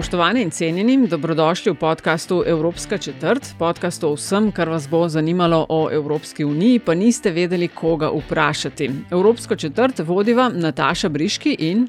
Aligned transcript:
Spoštovani 0.00 0.42
in 0.42 0.50
cenjeni, 0.50 1.08
dobrodošli 1.08 1.72
v 1.72 1.76
podkastu 1.76 2.42
Evropska 2.46 2.98
četrt, 2.98 3.50
podkastu 3.58 4.08
o 4.08 4.14
vsem, 4.16 4.46
kar 4.52 4.68
vas 4.68 4.86
bo 4.88 5.08
zanimalo 5.08 5.66
o 5.68 5.90
Evropski 5.92 6.44
uniji, 6.44 6.78
pa 6.78 6.94
niste 6.94 7.30
vedeli, 7.30 7.68
koga 7.68 8.08
vprašati. 8.08 8.90
Evropsko 9.10 9.56
četrt 9.56 9.98
vodiva 9.98 10.48
Nataša 10.48 11.08
Briški 11.08 11.52
in 11.58 11.88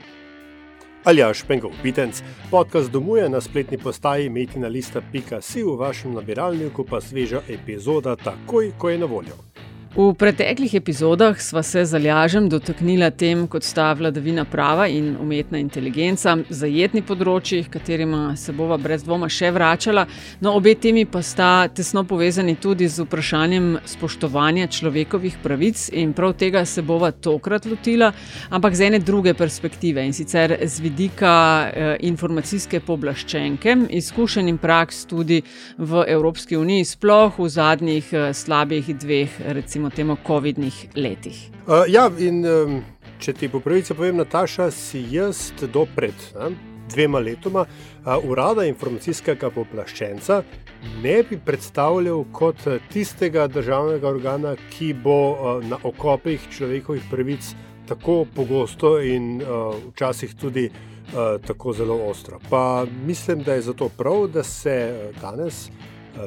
Aljaš 1.03 1.43
Pengov 1.47 1.71
Pitenc. 1.83 2.21
Podcast 2.49 2.91
domuje 2.91 3.29
na 3.29 3.41
spletni 3.41 3.77
postaji 3.77 4.29
metinalista.si 4.29 5.63
v 5.63 5.77
vašem 5.79 6.13
nabiralniku 6.13 6.83
pa 6.83 7.01
sveža 7.01 7.41
epizoda 7.47 8.15
takoj, 8.15 8.73
ko 8.77 8.89
je 8.89 8.97
na 8.97 9.05
voljo. 9.05 9.50
V 9.91 10.13
preteklih 10.15 10.71
epizodah 10.79 11.35
sva 11.41 11.59
se 11.67 11.81
z 11.85 11.97
Aljažem 11.99 12.45
dotaknila 12.49 13.09
tem, 13.11 13.41
kot 13.51 13.65
sta 13.67 13.89
vladavina 13.91 14.45
prava 14.47 14.85
in 14.87 15.17
umetna 15.19 15.59
inteligenca, 15.59 16.37
zajetni 16.47 17.01
področji, 17.03 17.65
katerima 17.67 18.37
se 18.39 18.55
bova 18.55 18.77
brez 18.79 19.03
dvoma 19.03 19.27
še 19.27 19.49
vračala. 19.51 20.05
No, 20.39 20.53
obe 20.55 20.77
temi 20.79 21.03
pa 21.03 21.19
sta 21.19 21.67
tesno 21.67 22.05
povezani 22.07 22.55
tudi 22.55 22.87
z 22.87 23.03
vprašanjem 23.03 23.67
spoštovanja 23.83 24.69
človekovih 24.71 25.35
pravic 25.43 25.83
in 25.91 26.15
prav 26.15 26.37
tega 26.39 26.63
se 26.63 26.85
bova 26.87 27.11
tokrat 27.11 27.67
lotila, 27.67 28.13
ampak 28.47 28.79
z 28.79 28.87
ene 28.87 29.03
druge 29.03 29.35
perspektive 29.35 30.07
in 30.07 30.15
sicer 30.15 30.55
z 30.55 30.85
vidika 30.87 31.35
eh, 31.67 31.91
informacijske 32.07 32.79
poblaščenke, 32.87 33.75
izkušenj 33.99 34.55
in 34.55 34.63
praks 34.63 35.03
tudi 35.11 35.43
v 35.75 36.07
Evropski 36.15 36.55
uniji, 36.55 36.87
sploh 36.95 37.43
v 37.43 37.51
zadnjih 37.59 38.15
eh, 38.15 38.31
slabih 38.31 38.95
dveh, 38.95 39.39
recimo 39.51 39.80
temu, 39.89 40.17
COVID-nih 40.27 40.87
letih. 40.95 41.49
Uh, 41.67 41.83
ja, 41.87 42.09
in 42.17 42.45
um, 42.45 42.81
če 43.19 43.33
ti 43.33 43.49
po 43.49 43.59
pravici 43.59 43.95
povem, 43.97 44.17
Nataša, 44.21 44.71
si 44.71 45.03
jaz 45.11 45.51
do 45.73 45.85
pred 45.95 46.15
ne, 46.35 46.55
dvema 46.91 47.19
letoma 47.19 47.65
uh, 47.65 48.17
urada 48.27 48.65
informacijskega 48.67 49.49
poplaščenca 49.55 50.41
ne 51.03 51.17
bi 51.29 51.37
predstavljal 51.45 52.23
kot 52.33 52.63
tistega 52.91 53.47
državnega 53.47 54.07
organa, 54.09 54.55
ki 54.73 54.93
bo 55.03 55.19
uh, 55.31 55.65
na 55.65 55.77
okopih 55.83 56.49
človekovih 56.51 57.05
pravic 57.11 57.53
tako 57.87 58.25
pogosto 58.35 58.97
in 59.01 59.41
uh, 59.41 59.75
včasih 59.91 60.35
tudi 60.35 60.69
tako 61.43 61.73
zelo 61.75 61.97
ostro. 62.07 62.37
Pa 62.49 62.85
mislim, 63.05 63.41
da 63.43 63.53
je 63.53 63.61
zato 63.61 63.89
prav, 63.89 64.29
da 64.31 64.43
se 64.47 65.11
danes. 65.21 65.65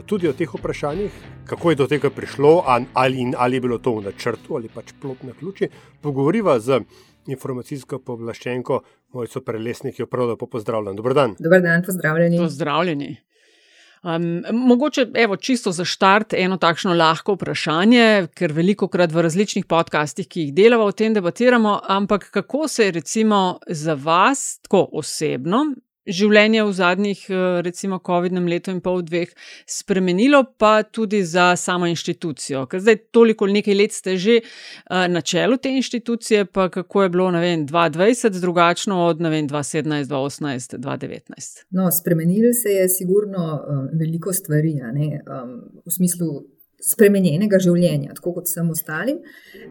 Tudi 0.06 0.28
o 0.28 0.32
teh 0.32 0.54
vprašanjih, 0.54 1.12
kako 1.46 1.70
je 1.70 1.76
do 1.76 1.86
tega 1.86 2.10
prišlo, 2.10 2.62
ali, 2.66 3.32
ali 3.36 3.56
je 3.56 3.60
bilo 3.60 3.78
to 3.78 3.94
v 3.98 4.04
načrtu 4.04 4.56
ali 4.56 4.68
pač 4.68 4.92
plot 5.00 5.22
na 5.22 5.32
ključi, 5.38 5.68
pogovoriva 6.00 6.58
z 6.60 6.80
informacijsko 7.26 7.98
povlaščenko, 7.98 8.80
mojco 9.12 9.40
prelesnik, 9.40 9.98
jo 9.98 10.06
prav 10.06 10.32
lepo 10.32 10.46
pozdravljam. 10.46 10.96
Dobro 10.96 11.14
dan. 11.14 11.36
Dobar 11.38 11.62
dan, 11.62 11.82
pozdravljeni. 11.86 12.38
Pozdravljeni. 12.38 13.16
Um, 14.04 14.42
mogoče, 14.52 15.06
evo, 15.14 15.36
čisto 15.36 15.72
za 15.72 15.84
štart, 15.84 16.34
eno 16.36 16.58
takšno 16.60 16.92
lahko 16.94 17.38
vprašanje, 17.38 18.26
ker 18.36 18.52
veliko 18.52 18.88
krat 18.88 19.12
v 19.12 19.22
različnih 19.24 19.64
podcastih, 19.64 20.28
ki 20.28 20.42
jih 20.42 20.50
delamo, 20.54 20.84
o 20.84 20.92
tem 20.92 21.14
debatiramo, 21.16 21.78
ampak 21.88 22.28
kako 22.30 22.68
se 22.68 22.84
je 22.84 22.92
recimo 22.98 23.58
za 23.66 23.94
vas, 23.94 24.58
tako 24.62 24.88
osebno, 24.92 25.64
življenje 26.06 26.64
v 26.64 26.72
zadnjih, 26.76 27.20
recimo, 27.64 27.98
COVID-nem 28.04 28.48
letu 28.50 28.72
in 28.74 28.80
pol, 28.84 29.02
dveh, 29.06 29.30
spremenilo, 29.66 30.42
pa 30.58 30.82
tudi 30.84 31.22
za 31.24 31.52
samo 31.56 31.88
inštitucijo. 31.90 32.64
Ker 32.70 32.82
zdaj 32.84 32.98
toliko 33.14 33.48
nekaj 33.50 33.78
let 33.78 33.96
ste 33.96 34.16
že 34.20 34.38
uh, 34.40 35.06
na 35.10 35.20
čelu 35.20 35.56
te 35.56 35.72
inštitucije, 35.74 36.46
pa 36.46 36.68
kako 36.72 37.02
je 37.02 37.12
bilo, 37.14 37.30
ne 37.34 37.40
vem, 37.40 37.66
2020 37.68 38.40
drugačno 38.40 39.00
od, 39.06 39.20
ne 39.24 39.30
vem, 39.32 39.48
2017, 39.48 40.10
2018, 40.10 40.78
2019. 40.78 41.64
No, 41.70 41.90
spremenilo 41.92 42.52
se 42.52 42.76
je 42.76 42.88
sigurno 42.88 43.44
um, 43.56 43.88
veliko 43.98 44.32
stvari, 44.32 44.76
um, 44.80 45.54
v 45.84 45.92
smislu 45.92 46.53
spremenjenega 46.84 47.58
življenja, 47.62 48.12
tako 48.18 48.34
kot 48.38 48.48
vsem 48.50 48.68
ostalim. 48.72 49.20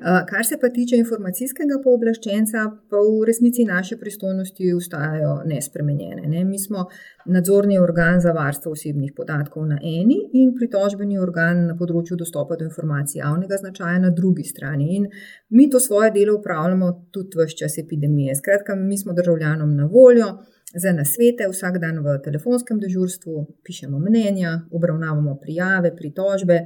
Kar 0.01 0.45
se 0.47 0.57
pa 0.61 0.69
tiče 0.73 0.97
informacijskega 0.97 1.79
pooblaščenca, 1.83 2.63
pa 2.89 3.01
v 3.05 3.27
resnici 3.29 3.65
naše 3.69 3.97
pristojnosti 4.01 4.71
ostajajo 4.73 5.35
nespremenjene. 5.49 6.25
Ne? 6.31 6.43
Mi 6.47 6.59
smo 6.59 6.87
nadzorni 7.29 7.77
organ 7.79 8.21
za 8.23 8.33
varstvo 8.35 8.73
osebnih 8.73 9.13
podatkov 9.17 9.67
na 9.69 9.77
eni 9.77 10.17
in 10.39 10.55
pritožbeni 10.57 11.19
organ 11.21 11.67
na 11.69 11.77
področju 11.79 12.17
dostopa 12.19 12.57
do 12.59 12.67
informacij 12.69 13.21
javnega 13.21 13.61
značaja 13.61 14.01
na 14.07 14.11
drugi 14.15 14.47
strani. 14.47 14.89
In 14.97 15.07
mi 15.53 15.69
to 15.69 15.79
svoje 15.79 16.11
delo 16.17 16.39
upravljamo 16.39 16.91
tudi 17.13 17.39
v 17.39 17.47
čas 17.61 17.77
epidemije. 17.77 18.35
Skratka, 18.41 18.75
mi 18.75 18.97
smo 18.97 19.13
državljanom 19.13 19.75
na 19.77 19.87
voljo. 19.91 20.33
Za 20.73 20.91
nasvete 20.93 21.45
vsak 21.49 21.77
dan 21.77 21.99
v 22.01 22.17
telefonskem 22.25 22.79
dežurstvu 22.81 23.45
pišemo 23.65 23.99
mnenja, 24.01 24.63
obravnavamo 24.73 25.35
prijave, 25.41 25.95
pritožbe, 25.95 26.63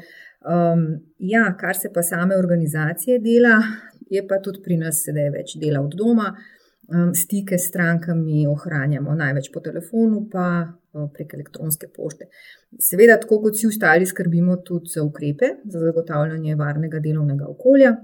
Um, 0.47 1.00
ja, 1.18 1.56
kar 1.59 1.75
se 1.75 1.90
pa 1.94 2.03
same 2.03 2.38
organizacije 2.38 3.19
dela, 3.19 3.57
je 4.09 4.28
pa 4.28 4.40
tudi 4.40 4.62
pri 4.63 4.78
nas 4.78 5.01
sedaj 5.03 5.31
več 5.34 5.57
dela 5.59 5.81
od 5.81 5.97
doma. 5.97 6.35
Um, 6.88 7.09
stike 7.12 7.57
s 7.57 7.68
strankami 7.68 8.45
ohranjamo 8.47 9.16
največ 9.18 9.50
po 9.51 9.59
telefonu, 9.59 10.22
pa 10.31 10.45
uh, 10.63 11.09
prek 11.12 11.34
elektronske 11.35 11.89
pošte. 11.91 12.29
Seveda, 12.79 13.18
tako 13.19 13.41
kot 13.44 13.57
vsi 13.57 13.68
ostali, 13.68 14.07
skrbimo 14.07 14.62
tudi 14.63 14.94
za 14.94 15.03
ukrepe 15.03 15.50
za 15.66 15.81
zagotavljanje 15.84 16.56
varnega 16.56 17.03
delovnega 17.03 17.50
okolja. 17.50 17.97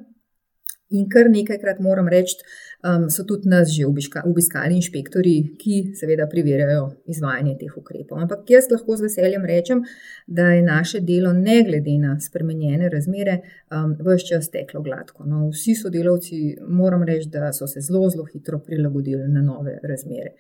In 0.94 1.08
kar 1.09 1.30
nekajkrat 1.31 1.80
moram 1.81 2.08
reči, 2.12 2.38
um, 2.86 3.09
so 3.09 3.26
tudi 3.28 3.50
nas 3.50 3.72
že 3.74 3.86
obiška, 3.88 4.24
obiskali 4.30 4.78
inšpektori, 4.78 5.36
ki 5.59 5.80
seveda 5.98 6.28
preverjajo 6.30 6.86
izvajanje 7.09 7.56
teh 7.62 7.78
ukrepov. 7.80 8.22
Ampak 8.22 8.50
jaz 8.54 8.70
lahko 8.72 8.98
z 9.00 9.08
veseljem 9.08 9.46
rečem, 9.50 9.84
da 10.28 10.52
je 10.53 10.64
naše 10.66 11.02
delo, 11.02 11.34
ne 11.34 11.62
glede 11.68 11.98
na 12.02 12.18
spremenjene 12.22 12.90
razmere, 12.94 13.40
um, 13.72 13.96
vse 14.00 14.28
čas 14.30 14.52
teklo 14.53 14.84
gladko. 14.86 15.26
No, 15.26 15.48
vsi 15.53 15.76
sodelavci, 15.82 16.42
moram 16.68 17.06
reči, 17.08 17.32
da 17.34 17.53
so 17.53 17.68
se 17.68 17.82
zelo, 17.82 18.09
zelo 18.14 18.28
hitro 18.30 18.59
prilagodili 18.59 19.28
na 19.28 19.42
nove 19.42 19.80
razmere. 19.84 20.36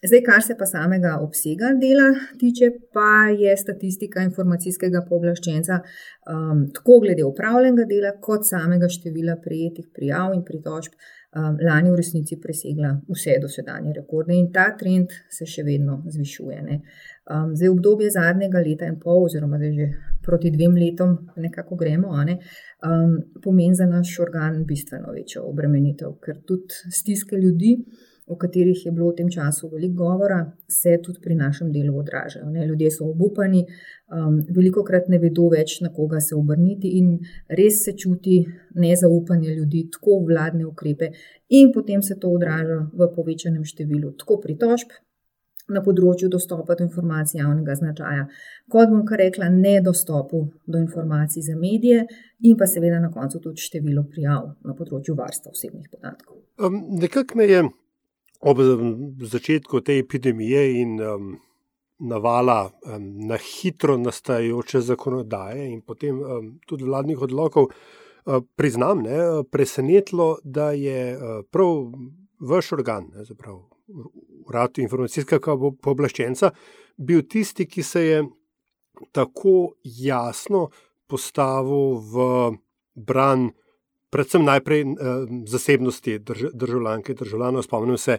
Zdaj, 0.00 0.22
kar 0.24 0.42
se 0.42 0.54
pa 0.56 0.64
samega 0.64 1.10
obsega 1.20 1.74
dela 1.80 2.06
tiče, 2.40 2.70
pa 2.96 3.28
je 3.36 3.52
statistika 3.56 4.22
informacijskega 4.24 5.02
pooblaščenca 5.08 5.76
um, 5.80 6.62
tako 6.76 7.02
glede 7.04 7.26
upravljenega 7.28 7.84
dela, 7.90 8.14
kot 8.24 8.46
samega 8.48 8.88
števila 8.88 9.36
prejetih 9.44 9.90
prijav 9.92 10.32
in 10.32 10.40
pritožb, 10.48 10.96
um, 11.36 11.60
lani 11.68 11.92
v 11.92 12.00
resnici 12.00 12.40
presegla 12.40 12.94
vse 13.12 13.36
dosedanje 13.44 13.92
rekorde 13.98 14.38
in 14.40 14.48
ta 14.54 14.70
trend 14.80 15.12
se 15.28 15.44
še 15.44 15.66
vedno 15.68 16.00
zvišuje. 16.08 16.62
Um, 16.64 17.52
zdaj, 17.52 17.68
obdobje 17.68 18.08
zadnjega 18.16 18.64
leta 18.64 18.88
in 18.88 18.96
pol, 19.02 19.26
oziroma 19.28 19.60
zdaj 19.60 19.74
že 19.82 19.90
proti 20.24 20.54
dvem 20.54 20.80
letom, 20.80 21.18
nekako 21.36 21.76
gremo, 21.76 22.16
ne, 22.24 22.38
um, 22.88 23.18
pomeni 23.44 23.76
za 23.76 23.84
naš 23.84 24.16
organ 24.24 24.62
bistveno 24.64 25.12
večjo 25.12 25.44
obremenitev, 25.52 26.16
ker 26.24 26.40
tudi 26.48 26.88
stiske 26.88 27.36
ljudi 27.36 27.76
o 28.30 28.36
katerih 28.36 28.86
je 28.86 28.92
bilo 28.92 29.10
v 29.10 29.16
tem 29.18 29.30
času 29.30 29.68
veliko 29.72 30.04
govora, 30.04 30.38
se 30.68 30.98
tudi 31.02 31.18
pri 31.22 31.34
našem 31.34 31.72
delu 31.72 31.96
odražajo. 31.98 32.50
Ne? 32.50 32.66
Ljudje 32.66 32.90
so 32.94 33.08
obupani, 33.10 33.64
um, 34.14 34.38
veliko 34.54 34.84
krat 34.86 35.08
ne 35.10 35.18
vedo 35.18 35.48
več, 35.50 35.80
na 35.82 35.90
koga 35.92 36.20
se 36.22 36.36
obrniti, 36.38 36.92
in 37.00 37.16
res 37.58 37.82
se 37.84 37.96
čuti 37.98 38.38
nezaupanje 38.78 39.54
ljudi, 39.56 39.88
tako 39.96 40.20
vladne 40.28 40.66
ukrepe, 40.66 41.10
in 41.48 41.72
potem 41.74 42.02
se 42.06 42.18
to 42.22 42.30
odraža 42.30 42.84
v 42.94 43.10
povečanem 43.16 43.66
številu 43.66 44.14
tako 44.22 44.38
pritožb. 44.46 44.94
Na 45.70 45.82
področju 45.86 46.26
dostopa 46.30 46.74
do 46.74 46.82
informacij 46.82 47.38
javnega 47.38 47.76
značaja, 47.78 48.24
kot 48.70 48.90
bom 48.90 49.04
kar 49.06 49.20
rekla, 49.22 49.50
nedostopu 49.54 50.40
do 50.66 50.78
informacij 50.82 51.44
za 51.46 51.54
medije, 51.58 52.06
in 52.42 52.56
pa 52.58 52.66
seveda 52.66 52.98
na 53.02 53.10
koncu 53.14 53.38
tudi 53.42 53.62
število 53.62 54.02
prijav 54.10 54.48
na 54.66 54.74
področju 54.74 55.14
varstva 55.18 55.54
osebnih 55.54 55.86
podatkov. 55.92 56.42
Um, 56.58 56.82
Nekako 56.98 57.38
me 57.38 57.46
je 57.46 57.62
ob 58.40 58.58
začetku 59.20 59.80
te 59.84 59.98
epidemije 60.00 60.80
in 60.80 61.00
um, 61.00 61.32
navala 61.98 62.70
um, 62.70 63.08
na 63.28 63.36
hitro 63.36 63.98
nastajajoče 64.00 64.80
zakonodaje 64.80 65.68
in 65.70 65.80
potem 65.80 66.20
um, 66.20 66.52
tudi 66.66 66.84
vladnih 66.84 67.22
odlokov, 67.28 67.72
priznam, 68.56 69.00
ne, 69.02 69.44
presenetilo, 69.50 70.38
da 70.44 70.70
je 70.76 71.18
prav 71.50 71.92
vaš 72.40 72.72
organ, 72.72 73.08
ne, 73.14 73.24
zapravo, 73.24 73.68
urad 74.46 74.78
informacijskega 74.78 75.56
pooblaščenca, 75.82 76.52
bil 76.96 77.24
tisti, 77.28 77.66
ki 77.66 77.82
se 77.82 78.04
je 78.04 78.20
tako 79.16 79.74
jasno 79.84 80.68
postavil 81.10 81.98
v 82.12 82.26
bran, 82.94 83.50
predvsem 84.10 84.44
najprej 84.44 84.84
zasebnosti 85.46 86.18
državljanke 86.52 87.12
in 87.12 87.18
državljanov. 87.18 87.62
Spomnim 87.62 87.98
se 87.98 88.18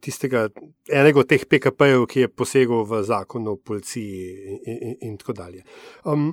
tistega 0.00 0.48
enega 0.92 1.20
od 1.20 1.28
teh 1.28 1.44
PKP-jev, 1.50 2.06
ki 2.10 2.24
je 2.24 2.30
posegel 2.32 2.84
v 2.88 3.02
zakon 3.04 3.48
o 3.48 3.56
policiji 3.56 4.32
in, 4.64 4.78
in, 4.80 4.96
in 5.00 5.18
tako 5.20 5.32
dalje. 5.32 5.62
Um, 6.04 6.32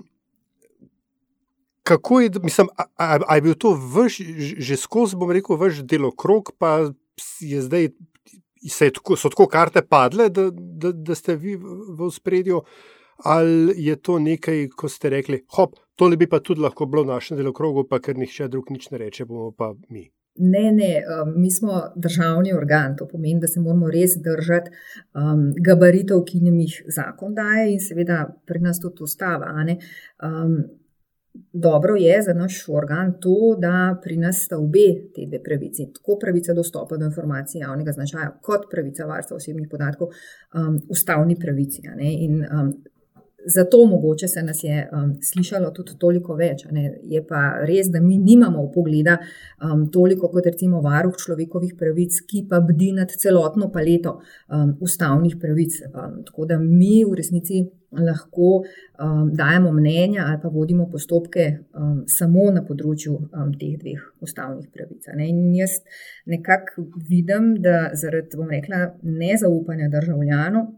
kako 1.84 2.20
je, 2.20 2.30
mislim, 2.44 2.68
a, 2.78 2.84
a, 2.96 3.20
a 3.28 3.36
je 3.36 3.42
bil 3.42 3.54
to 3.54 3.74
vaš, 3.96 4.22
že 4.58 4.78
skozi, 4.78 5.18
bom 5.20 5.32
rekel, 5.32 5.58
vaš 5.58 5.84
delokrog, 5.84 6.54
pa 6.58 6.92
je 7.40 7.62
zdaj, 7.62 7.90
je 8.62 8.92
tako, 8.94 9.18
so 9.18 9.30
tako 9.30 9.48
karte 9.52 9.82
padle, 9.82 10.30
da, 10.30 10.50
da, 10.54 10.92
da 10.92 11.16
ste 11.16 11.36
vi 11.36 11.58
v 11.58 12.10
spredju, 12.14 12.62
ali 13.26 13.74
je 13.86 13.96
to 13.96 14.20
nekaj, 14.20 14.70
ko 14.78 14.90
ste 14.90 15.10
rekli, 15.10 15.42
hop, 15.58 15.76
to 16.02 16.18
bi 16.18 16.28
pa 16.28 16.40
tudi 16.40 16.62
lahko 16.62 16.86
bilo 16.86 17.04
v 17.04 17.14
našem 17.14 17.38
delokrogu, 17.38 17.84
pa 17.90 18.00
ker 18.02 18.18
nihče 18.18 18.48
drug 18.50 18.72
nič 18.74 18.90
ne 18.90 18.98
reče, 18.98 19.26
bomo 19.30 19.52
pa 19.54 19.70
mi. 19.94 20.08
Ne, 20.42 20.72
ne, 20.72 21.04
um, 21.06 21.34
mi 21.42 21.52
smo 21.52 21.82
državni 21.96 22.54
organ, 22.58 22.96
to 22.98 23.06
pomeni, 23.08 23.40
da 23.40 23.48
se 23.48 23.62
moramo 23.62 23.90
res 23.92 24.16
držati 24.24 24.72
um, 25.14 25.52
gabaritov, 25.68 26.24
ki 26.26 26.40
nam 26.42 26.58
jih 26.64 26.80
zakon 26.96 27.36
daje 27.38 27.68
in 27.74 27.84
seveda 27.84 28.24
pri 28.48 28.64
nas 28.64 28.80
tudi 28.82 29.04
ustava. 29.06 29.52
Um, 29.62 30.56
dobro 31.54 31.96
je 32.00 32.22
za 32.26 32.34
naš 32.34 32.64
organ 32.70 33.14
to, 33.22 33.56
da 33.60 34.00
pri 34.04 34.18
nas 34.18 34.42
sta 34.46 34.58
obe 34.58 34.88
te 35.14 35.28
dve 35.28 35.44
pravici, 35.44 35.92
tako 35.94 36.18
pravica 36.22 36.56
dostopa 36.58 36.98
do 36.98 37.06
informacij 37.12 37.62
javnega 37.62 37.92
značaja, 37.92 38.32
kot 38.42 38.66
pravica 38.72 39.06
varstva 39.06 39.38
osebnih 39.38 39.70
podatkov, 39.70 40.16
um, 40.56 40.80
ustavni 40.90 41.38
pravici. 41.40 41.86
In 42.00 42.42
um, 42.42 42.74
Zato 43.46 43.86
mogoče 43.86 44.28
se 44.28 44.44
nas 44.44 44.64
je 44.64 44.90
um, 44.92 45.14
slišalo 45.24 45.72
tudi 45.72 45.98
toliko 46.00 46.36
več. 46.36 46.66
Je 47.04 47.24
pa 47.28 47.42
res, 47.66 47.90
da 47.90 48.02
mi 48.02 48.18
nimamo 48.18 48.68
pogleda 48.74 49.18
um, 49.18 49.88
toliko 49.92 50.30
kot 50.30 50.46
recimo 50.46 50.82
varuh 50.82 51.16
človekovih 51.18 51.76
pravic, 51.80 52.22
ki 52.28 52.46
pa 52.50 52.62
bdi 52.62 52.92
nad 53.00 53.12
celotno 53.12 53.72
paleto 53.74 54.20
um, 54.50 54.76
ustavnih 54.82 55.38
pravic. 55.42 55.82
Um, 55.92 56.22
tako 56.28 56.46
da 56.46 56.60
mi 56.60 57.02
v 57.06 57.18
resnici 57.18 57.64
lahko 57.92 58.62
um, 58.62 59.32
dajemo 59.36 59.72
mnenja 59.72 60.26
ali 60.28 60.40
pa 60.42 60.50
vodimo 60.50 60.88
postopke 60.90 61.48
um, 61.76 62.04
samo 62.08 62.48
na 62.54 62.64
področju 62.64 63.18
um, 63.18 63.52
teh 63.60 63.76
dveh 63.80 64.06
ustavnih 64.24 64.70
pravic. 64.72 65.10
Ne? 65.16 65.28
In 65.28 65.50
jaz 65.58 65.82
nekako 66.30 66.88
vidim, 67.10 67.56
da 67.64 67.92
zaradi, 67.98 68.38
bom 68.38 68.52
rekla, 68.52 68.86
nezaupanja 69.04 69.90
državljanov 69.92 70.72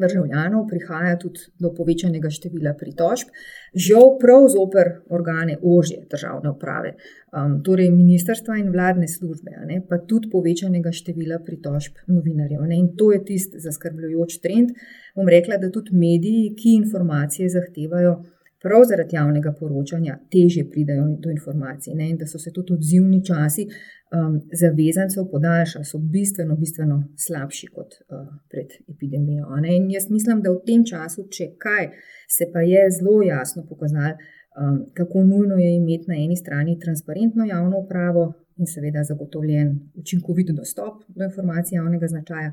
državljanov 0.00 0.66
prihaja 0.68 1.16
tudi 1.20 1.46
do 1.58 1.70
povečanega 1.74 2.30
števila 2.30 2.74
pritožb, 2.78 3.32
žal 3.74 4.16
prav 4.20 4.48
zoper 4.52 4.92
organe 5.10 5.58
ožje 5.62 6.04
državne 6.10 6.52
uprave, 6.54 6.94
um, 7.32 7.58
torej 7.64 7.90
ministrstva 7.94 8.58
in 8.62 8.72
vladne 8.72 9.08
službe, 9.08 9.54
ne, 9.66 9.82
pa 9.88 9.98
tudi 9.98 10.30
povečanega 10.32 10.92
števila 10.92 11.42
pritožb 11.46 12.00
novinarjev. 12.06 12.64
Ne, 12.66 12.78
in 12.78 12.94
to 12.96 13.12
je 13.12 13.22
tisti 13.24 13.60
zaskrbljujoč 13.64 14.40
trend. 14.44 14.74
Bom 15.16 15.28
rekla, 15.28 15.58
da 15.58 15.70
tudi 15.74 15.96
mediji, 15.96 16.54
ki 16.56 16.78
informacije 16.78 17.48
zahtevajo, 17.52 18.18
prav 18.62 18.82
zaradi 18.88 19.16
javnega 19.16 19.52
poročanja 19.60 20.18
teže 20.32 20.64
pridajo 20.70 21.04
do 21.22 21.30
informacij 21.30 21.94
ne, 21.94 22.10
in 22.10 22.16
da 22.16 22.26
so 22.26 22.38
se 22.38 22.52
tudi 22.52 22.74
odzivni 22.74 23.20
časi 23.24 23.66
um, 23.66 24.40
zavezancev 24.62 25.28
podaljšali, 25.32 25.84
so 25.84 25.98
bistveno, 25.98 26.56
bistveno 26.56 26.98
slabši 27.26 27.66
kot 27.74 27.94
uh, 28.00 28.26
pred 28.50 28.74
epidemijo. 28.94 29.46
Ne. 29.62 29.76
In 29.76 29.90
jaz 29.90 30.10
mislim, 30.10 30.42
da 30.42 30.50
v 30.50 30.62
tem 30.66 30.84
času, 30.84 31.28
če 31.30 31.52
kaj, 31.64 31.90
se 32.36 32.50
pa 32.52 32.64
je 32.66 32.82
zelo 32.98 33.22
jasno 33.22 33.66
pokazalo, 33.68 34.16
um, 34.58 34.82
kako 34.94 35.24
nujno 35.24 35.56
je 35.56 35.70
imeti 35.76 36.10
na 36.10 36.18
eni 36.24 36.36
strani 36.36 36.78
transparentno 36.82 37.44
javno 37.44 37.84
upravo 37.84 38.32
in 38.58 38.66
seveda 38.66 39.04
zagotovljen 39.04 39.68
učinkovit 39.94 40.50
dostop 40.50 41.04
do 41.08 41.24
informacij 41.24 41.76
javnega 41.76 42.06
značaja 42.06 42.52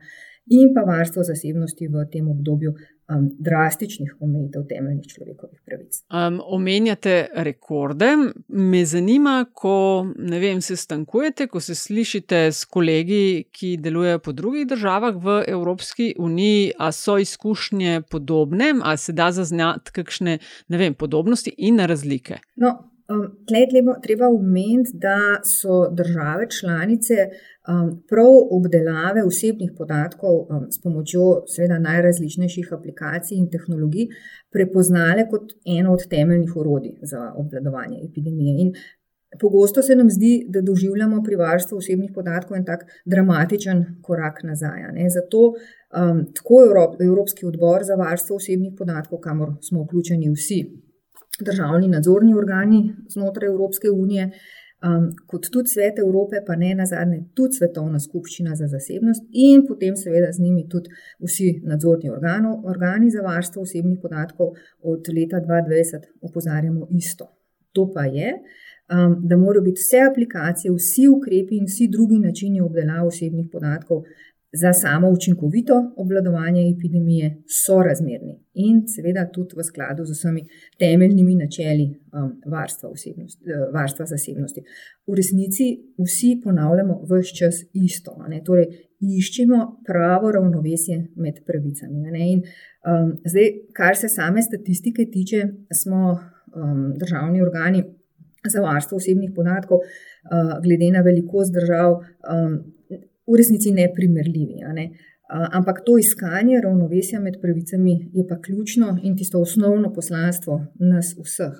in 0.50 0.74
pa 0.75 0.81
varstvo 0.81 1.24
zasebnosti 1.24 1.88
v 1.88 2.06
tem 2.12 2.27
obdobju 2.30 2.74
um, 3.09 3.30
drastičnih 3.39 4.15
omejitev 4.19 4.65
temeljnih 4.69 5.07
človekovih 5.07 5.59
pravic. 5.65 6.01
Um, 6.09 6.42
omenjate 6.45 7.27
rekorde. 7.33 8.12
Me 8.47 8.86
zanima, 8.86 9.45
ko 9.53 10.06
vem, 10.18 10.62
se 10.62 10.75
stankujete, 10.75 11.47
ko 11.47 11.59
se 11.59 11.75
slišite 11.75 12.45
s 12.51 12.65
kolegi, 12.65 13.45
ki 13.51 13.75
delujejo 13.77 14.19
po 14.19 14.31
drugih 14.31 14.68
državah 14.68 15.15
v 15.24 15.44
Evropski 15.47 16.13
uniji, 16.19 16.71
a 16.77 16.91
so 16.91 17.18
izkušnje 17.18 18.01
podobne, 18.12 18.74
a 18.83 18.98
se 18.98 19.13
da 19.13 19.31
zaznati 19.31 19.91
kakšne 19.91 20.38
vem, 20.69 20.94
podobnosti 20.94 21.53
in 21.57 21.80
razlike. 21.80 22.38
No, 22.56 22.77
Um, 23.10 23.46
Tle 23.46 23.60
je 23.60 23.84
treba 24.02 24.28
omeniti, 24.28 24.92
da 24.94 25.18
so 25.44 25.90
države 25.90 26.48
članice 26.60 27.13
um, 27.24 28.04
prav 28.10 28.34
obdelave 28.52 29.24
osebnih 29.24 29.72
podatkov 29.78 30.36
um, 30.40 30.72
s 30.72 30.81
pomočjo 30.81 31.44
seveda 31.48 31.78
najrazličnejših 31.80 32.74
aplikacij 32.74 33.38
in 33.38 33.50
tehnologij 33.50 34.07
prepoznale 34.52 35.28
kot 35.30 35.54
eno 35.66 35.94
od 35.94 36.07
temeljnih 36.10 36.56
orodij 36.57 36.96
za 37.02 37.34
obvladovanje 37.36 38.00
epidemije. 38.10 38.62
In 38.62 38.74
pogosto 39.40 39.81
se 39.81 39.96
nam 39.96 40.10
zdi, 40.10 40.46
da 40.50 40.62
doživljamo 40.62 41.24
pri 41.24 41.36
varstvu 41.36 41.78
osebnih 41.78 42.12
podatkov 42.16 42.58
en 42.58 42.66
tak 42.66 42.86
dramatičen 43.06 43.86
korak 44.01 44.44
nazaj. 44.44 44.81
Ne? 44.94 45.10
Zato 45.10 45.44
um, 45.48 46.25
tako 46.34 46.63
Evropski 47.00 47.46
odbor 47.46 47.84
za 47.84 47.96
varstvo 47.96 48.36
osebnih 48.36 48.74
podatkov, 48.78 49.19
kamor 49.19 49.54
smo 49.62 49.84
vključeni 49.84 50.34
vsi 50.34 50.86
državni 51.42 51.88
nadzorni 51.88 52.34
organi 52.34 52.94
znotraj 53.10 53.50
Evropske 53.50 53.90
unije, 53.92 54.30
um, 54.88 55.08
kot 55.28 55.50
tudi 55.52 55.68
Svet 55.74 56.00
Evrope, 56.00 56.42
pa 56.48 56.56
ne 56.56 56.76
na 56.76 56.86
zadnje, 56.86 57.24
tudi 57.34 57.60
Svetovna 57.60 58.00
skupščina 58.00 58.56
za 58.56 58.68
zasebnost 58.68 59.24
in 59.32 59.66
potem 59.68 59.96
seveda 59.96 60.32
z 60.32 60.44
njimi 60.44 60.68
tudi 60.70 60.90
vsi 61.20 61.62
nadzorni 61.64 62.12
organo, 62.12 62.62
organi 62.66 63.12
za 63.12 63.22
varstvo 63.22 63.62
osebnih 63.62 64.00
podatkov 64.02 64.54
od 64.82 65.10
leta 65.18 65.42
2020 65.42 66.08
opozarjamo 66.22 66.88
isto. 66.92 67.32
To 67.76 67.90
pa 67.94 68.06
je, 68.06 68.32
um, 68.36 69.18
da 69.28 69.38
morajo 69.38 69.66
biti 69.68 69.82
vse 69.84 70.06
aplikacije, 70.12 70.72
vsi 70.72 71.08
ukrepi 71.18 71.58
in 71.58 71.68
vsi 71.72 71.90
drugi 71.92 72.20
načini 72.20 72.62
obdelave 72.62 73.08
osebnih 73.08 73.50
podatkov 73.51 74.04
za 74.62 74.74
samo 74.74 75.09
učinkovito 75.09 75.93
obvladovanje 75.97 76.62
epidemije 76.75 77.43
sorazmerni 77.65 78.35
in 78.53 78.83
seveda 78.88 79.25
tudi 79.33 79.55
v 79.57 79.63
skladu 79.63 80.05
z 80.05 80.12
vsemi 80.12 80.41
temeljnimi 80.79 81.35
načeli 81.35 81.88
um, 81.91 82.31
varstva, 82.51 82.89
osebnost, 82.89 83.41
uh, 83.41 83.74
varstva 83.74 84.05
zasebnosti. 84.05 84.62
V 85.07 85.15
resnici 85.15 85.65
vsi 86.05 86.39
ponavljamo 86.43 87.01
vse 87.09 87.35
čas 87.39 87.55
isto, 87.74 88.15
torej 88.45 88.67
iščemo 89.00 89.59
pravo 89.88 90.31
ravnovesje 90.31 90.97
med 91.15 91.43
pravicami. 91.47 92.05
In, 92.31 92.41
um, 92.88 93.12
zdaj, 93.25 93.51
kar 93.74 93.97
se 93.97 94.09
same 94.09 94.41
statistike 94.41 95.05
tiče, 95.12 95.43
smo 95.83 96.15
um, 96.55 96.93
državni 96.97 97.41
organi. 97.41 97.83
Za 98.45 98.62
varstvo 98.62 98.97
osebnih 98.97 99.31
podatkov, 99.35 99.79
uh, 99.81 100.51
glede 100.63 100.91
na 100.93 101.01
velikost 101.01 101.53
držav, 101.53 101.95
um, 101.97 102.75
v 103.27 103.38
resnici 103.38 103.72
neprimerljivi. 103.72 104.62
Ne? 104.74 104.89
Ampak 105.29 105.82
to 105.86 105.98
iskanje 105.98 106.60
ravnovesja 106.62 107.20
med 107.20 107.39
pravicami 107.41 107.96
je 108.13 108.27
pa 108.27 108.38
ključno 108.41 108.98
in 109.03 109.17
tisto 109.17 109.41
osnovno 109.41 109.94
poslanstvo 109.94 110.65
nas 110.79 111.15
vseh. 111.17 111.58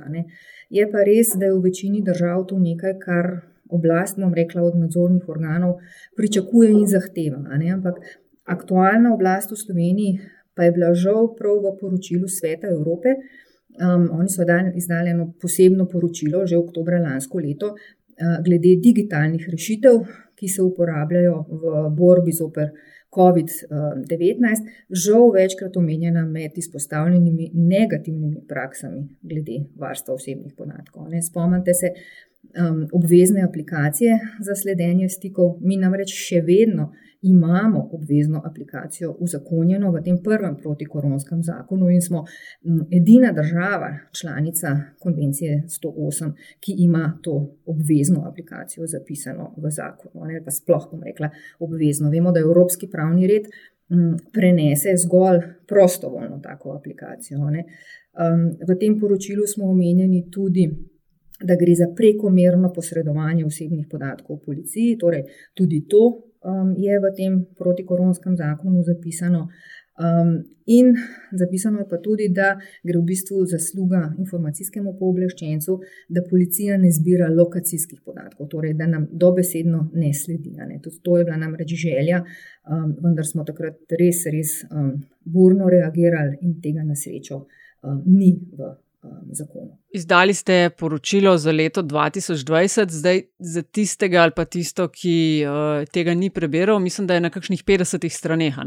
Je 0.70 0.86
pa 0.92 1.04
res, 1.04 1.34
da 1.40 1.46
je 1.46 1.54
v 1.54 1.64
večini 1.64 2.04
držav 2.06 2.46
to 2.46 2.60
nekaj, 2.60 2.94
kar 3.00 3.32
oblast, 3.70 4.20
bom 4.22 4.34
rekla, 4.34 4.62
od 4.62 4.78
nadzornih 4.78 5.30
organov 5.30 5.80
pričakuje 6.16 6.72
in 6.72 6.86
zahteva. 6.88 7.42
Ampak 7.74 7.98
aktualna 8.46 9.14
oblast 9.14 9.52
v 9.52 9.58
Sloveniji 9.58 10.20
pa 10.56 10.64
je 10.64 10.72
bila 10.72 10.94
žal 10.94 11.34
prav 11.36 11.58
v 11.64 11.74
poročilu 11.80 12.28
Sveta 12.28 12.68
Evrope. 12.68 13.18
Um, 13.76 14.08
oni 14.12 14.30
so 14.30 14.46
izdali 14.76 15.10
eno 15.10 15.34
posebno 15.42 15.86
poročilo 15.86 16.46
že 16.48 16.56
oktobra 16.58 17.00
lansko 17.00 17.40
leto 17.44 17.74
uh, 17.76 18.40
glede 18.46 18.78
digitalnih 18.80 19.50
rešitev, 19.52 20.00
ki 20.36 20.50
se 20.52 20.62
uporabljajo 20.62 21.46
v 21.50 21.90
borbi 21.96 22.34
zoper 22.36 22.72
COVID-19, 23.16 24.66
žal 25.06 25.30
večkrat 25.32 25.78
omenjena 25.78 26.26
med 26.28 26.58
izpostavljenimi 26.60 27.52
negativnimi 27.54 28.44
praksami 28.48 29.06
glede 29.22 29.62
varstva 29.80 30.18
osebnih 30.18 30.54
podatkov. 30.58 31.08
Ne, 31.10 31.22
spomnite 31.24 31.74
se 31.74 31.94
um, 32.54 32.88
obvezne 32.94 33.44
aplikacije 33.44 34.20
za 34.40 34.56
sledenje 34.56 35.10
stikov. 35.10 35.58
Mi 35.62 35.78
namreč 35.78 36.14
še 36.14 36.42
vedno 36.42 36.92
imamo 37.26 37.90
obvezno 37.92 38.42
aplikacijo 38.46 39.16
uzakonjeno 39.20 39.92
v 39.92 40.02
tem 40.04 40.18
prvem 40.24 40.58
protikoronskem 40.62 41.44
zakonu 41.44 41.90
in 41.90 42.02
smo 42.02 42.26
edina 42.92 43.32
država, 43.32 43.90
članica 44.20 44.76
konvencije 45.00 45.64
108, 45.68 46.32
ki 46.60 46.76
ima 46.78 47.20
to 47.22 47.56
obvezno 47.66 48.28
aplikacijo 48.30 48.88
zapisano 48.88 49.54
v 49.58 49.72
zakonu. 49.72 50.24
Ali 50.24 50.44
pa 50.46 50.52
sploh 50.52 50.88
bom 50.92 51.04
rekla 51.04 51.30
obvezno. 51.60 52.10
Vemo, 52.10 52.32
da 52.32 52.40
je 52.40 52.44
evropski 52.44 52.90
pravni 52.92 53.28
red 53.28 53.50
prenese 54.34 54.98
zgolj 55.06 55.40
prostovoljno 55.68 56.40
tako 56.44 56.78
aplikacijo. 56.78 57.40
Um, 57.40 57.54
v 58.68 58.80
tem 58.80 59.00
poročilu 59.00 59.48
smo 59.48 59.70
omenjeni 59.70 60.30
tudi 60.32 60.70
da 61.44 61.56
gre 61.56 61.76
za 61.76 61.88
prekomerno 61.96 62.72
posredovanje 62.74 63.46
osebnih 63.46 63.88
podatkov 63.92 64.38
v 64.38 64.46
policiji, 64.46 64.98
torej 64.98 65.26
tudi 65.54 65.84
to 65.90 66.04
um, 66.46 66.76
je 66.78 67.00
v 67.00 67.16
tem 67.18 67.46
protikoronskem 67.58 68.38
zakonu 68.38 68.84
zapisano. 68.84 69.48
Um, 69.96 70.44
in 70.66 70.96
zapisano 71.32 71.80
je 71.80 71.88
pa 71.90 71.98
tudi, 71.98 72.28
da 72.30 72.58
gre 72.84 73.00
v 73.00 73.06
bistvu 73.08 73.46
zasluga 73.48 74.02
informacijskemu 74.20 74.96
pooblaščencu, 75.00 75.78
da 76.10 76.24
policija 76.30 76.78
ne 76.78 76.92
zbira 76.92 77.30
lokacijskih 77.32 78.02
podatkov, 78.04 78.50
torej 78.52 78.74
da 78.76 78.88
nam 78.92 79.08
dobesedno 79.12 79.90
ne 79.94 80.14
sledi. 80.14 80.52
Ne. 80.52 80.82
To 80.84 81.18
je 81.18 81.24
bila 81.24 81.38
namreč 81.38 81.76
želja, 81.80 82.24
um, 82.68 82.96
vendar 83.04 83.28
smo 83.28 83.48
takrat 83.48 83.96
res, 84.00 84.26
res 84.32 84.58
um, 84.72 84.98
burno 85.24 85.72
reagirali 85.72 86.42
in 86.42 86.60
tega 86.62 86.84
na 86.84 86.96
srečo 86.96 87.46
um, 87.84 88.04
ni 88.06 88.36
v 88.36 88.76
zakonu. 89.32 89.78
Izdali 89.90 90.34
ste 90.34 90.70
poročilo 90.70 91.38
za 91.38 91.52
leto 91.52 91.82
2020, 91.82 92.90
zdaj 92.90 93.22
za 93.40 93.62
tistega 93.62 94.22
ali 94.22 94.32
pa 94.36 94.46
tisto, 94.46 94.88
ki 94.88 95.46
uh, 95.46 95.86
tega 95.92 96.14
ni 96.14 96.30
prebiral, 96.30 96.80
mislim, 96.80 97.08
da 97.08 97.14
je 97.14 97.22
na 97.22 97.30
kakšnih 97.30 97.64
50 97.64 98.10
straneh. 98.10 98.60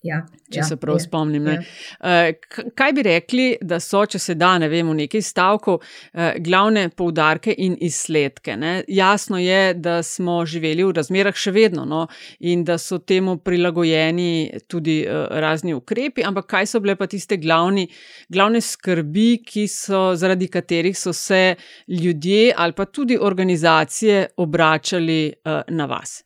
Ja, 0.00 0.22
če 0.48 0.62
ja, 0.62 0.64
se 0.64 0.76
prav 0.80 0.96
je, 0.96 1.02
spomnim. 1.04 1.46
je. 1.50 1.56
Uh, 2.00 2.70
kaj 2.76 2.92
bi 2.96 3.02
rekli, 3.04 3.46
da 3.60 3.76
so, 3.84 4.00
če 4.08 4.16
se 4.22 4.36
da, 4.40 4.54
ne 4.60 4.70
vem, 4.72 4.88
v 4.88 4.96
nekaj 5.02 5.24
stavkov, 5.26 5.76
uh, 5.82 6.38
glavne 6.40 6.86
poudarke 6.96 7.52
in 7.52 7.74
izsledke? 7.84 8.54
Ne? 8.56 8.72
Jasno 8.88 9.36
je, 9.42 9.74
da 9.76 9.98
smo 10.06 10.38
živeli 10.48 10.86
v 10.88 10.94
razmerah 10.96 11.36
še 11.36 11.52
vedno 11.52 11.84
no? 11.84 12.06
in 12.40 12.64
da 12.64 12.78
so 12.80 13.02
temu 13.04 13.36
prilagojeni 13.44 14.62
tudi 14.72 15.02
uh, 15.04 15.26
razni 15.44 15.76
ukrepi, 15.76 16.24
ampak 16.24 16.48
kaj 16.54 16.70
so 16.72 16.80
bile 16.80 16.96
pa 16.96 17.10
tiste 17.10 17.36
glavni, 17.36 17.84
glavne 18.32 18.64
skrbi, 18.64 19.28
so, 19.68 20.14
zaradi 20.16 20.48
katerih 20.48 20.96
so 20.96 21.12
se 21.12 21.56
ljudje 21.88 22.54
ali 22.56 22.72
pa 22.72 22.88
tudi 22.88 23.20
organizacije 23.20 24.26
obračali 24.40 25.20
na 25.68 25.86
vas? 25.86 26.22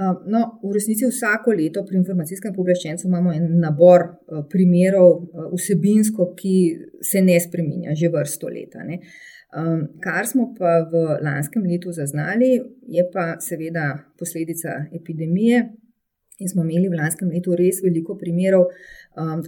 No, 0.00 0.40
v 0.62 0.70
resnici 0.72 1.04
vsako 1.04 1.52
leto 1.52 1.82
pri 1.84 1.98
informacijskem 2.00 2.54
pooblaščencu 2.56 3.04
imamo 3.04 3.34
en 3.36 3.58
nabor 3.60 4.06
primerov 4.48 5.26
vsebinsko, 5.52 6.30
ki 6.38 6.54
se 7.04 7.20
ne 7.20 7.36
spreminja 7.40 7.92
že 7.92 8.08
vrsto 8.08 8.48
leta. 8.48 8.80
Ne. 8.86 8.96
Kar 10.00 10.24
smo 10.30 10.54
pa 10.56 10.78
v 10.88 11.18
lanskem 11.20 11.66
letu 11.68 11.92
zaznali, 11.92 12.54
je 12.88 13.04
pa 13.12 13.34
seveda 13.44 13.90
posledica 14.16 14.86
epidemije. 14.96 15.66
In 16.40 16.48
smo 16.48 16.64
imeli 16.64 16.88
v 16.88 16.96
lanskem 16.96 17.28
letu 17.28 17.52
res 17.52 17.82
veliko 17.84 18.16
primerov, 18.16 18.70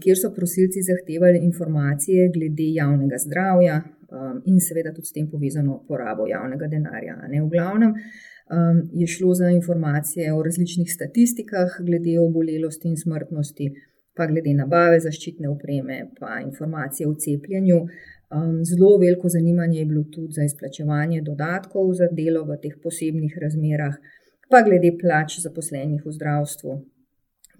kjer 0.02 0.18
so 0.21 0.35
prosilci 0.37 0.82
zahtevali 0.85 1.40
informacije 1.40 2.28
glede 2.35 2.66
javnega 2.75 3.16
zdravja 3.25 3.78
in 4.44 4.61
seveda 4.61 4.92
tudi 4.92 5.09
s 5.09 5.16
tem 5.16 5.30
povezano 5.32 5.78
porabo 5.88 6.26
javnega 6.28 6.68
denarja. 6.68 7.16
Ne. 7.25 7.40
V 7.40 7.49
glavnem, 7.49 7.97
um, 8.51 8.89
je 8.93 9.07
šlo 9.07 9.35
za 9.35 9.51
informacije 9.51 10.33
o 10.33 10.43
različnih 10.43 10.93
statistikah, 10.93 11.77
glede 11.81 12.19
obolelosti 12.21 12.89
in 12.89 12.97
smrtnosti, 12.97 13.71
pa 14.15 14.27
glede 14.27 14.55
nabave 14.55 15.01
zaščitne 15.01 15.49
opreme, 15.49 16.07
pa 16.21 16.41
informacije 16.45 17.09
o 17.09 17.15
cepljenju. 17.15 17.79
Um, 18.33 18.65
zelo 18.65 18.97
veliko 18.99 19.29
zanimanje 19.29 19.79
je 19.79 19.87
bilo 19.87 20.05
tudi 20.13 20.33
za 20.33 20.45
izplačevanje 20.45 21.23
dodatkov 21.23 21.93
za 21.95 22.09
delo 22.13 22.45
v 22.49 22.57
teh 22.63 22.77
posebnih 22.83 23.37
razmerah, 23.43 23.97
pa 24.51 24.63
glede 24.63 24.95
plač 25.01 25.39
zaposlenih 25.41 26.05
v 26.05 26.13
zdravstvu. 26.13 26.79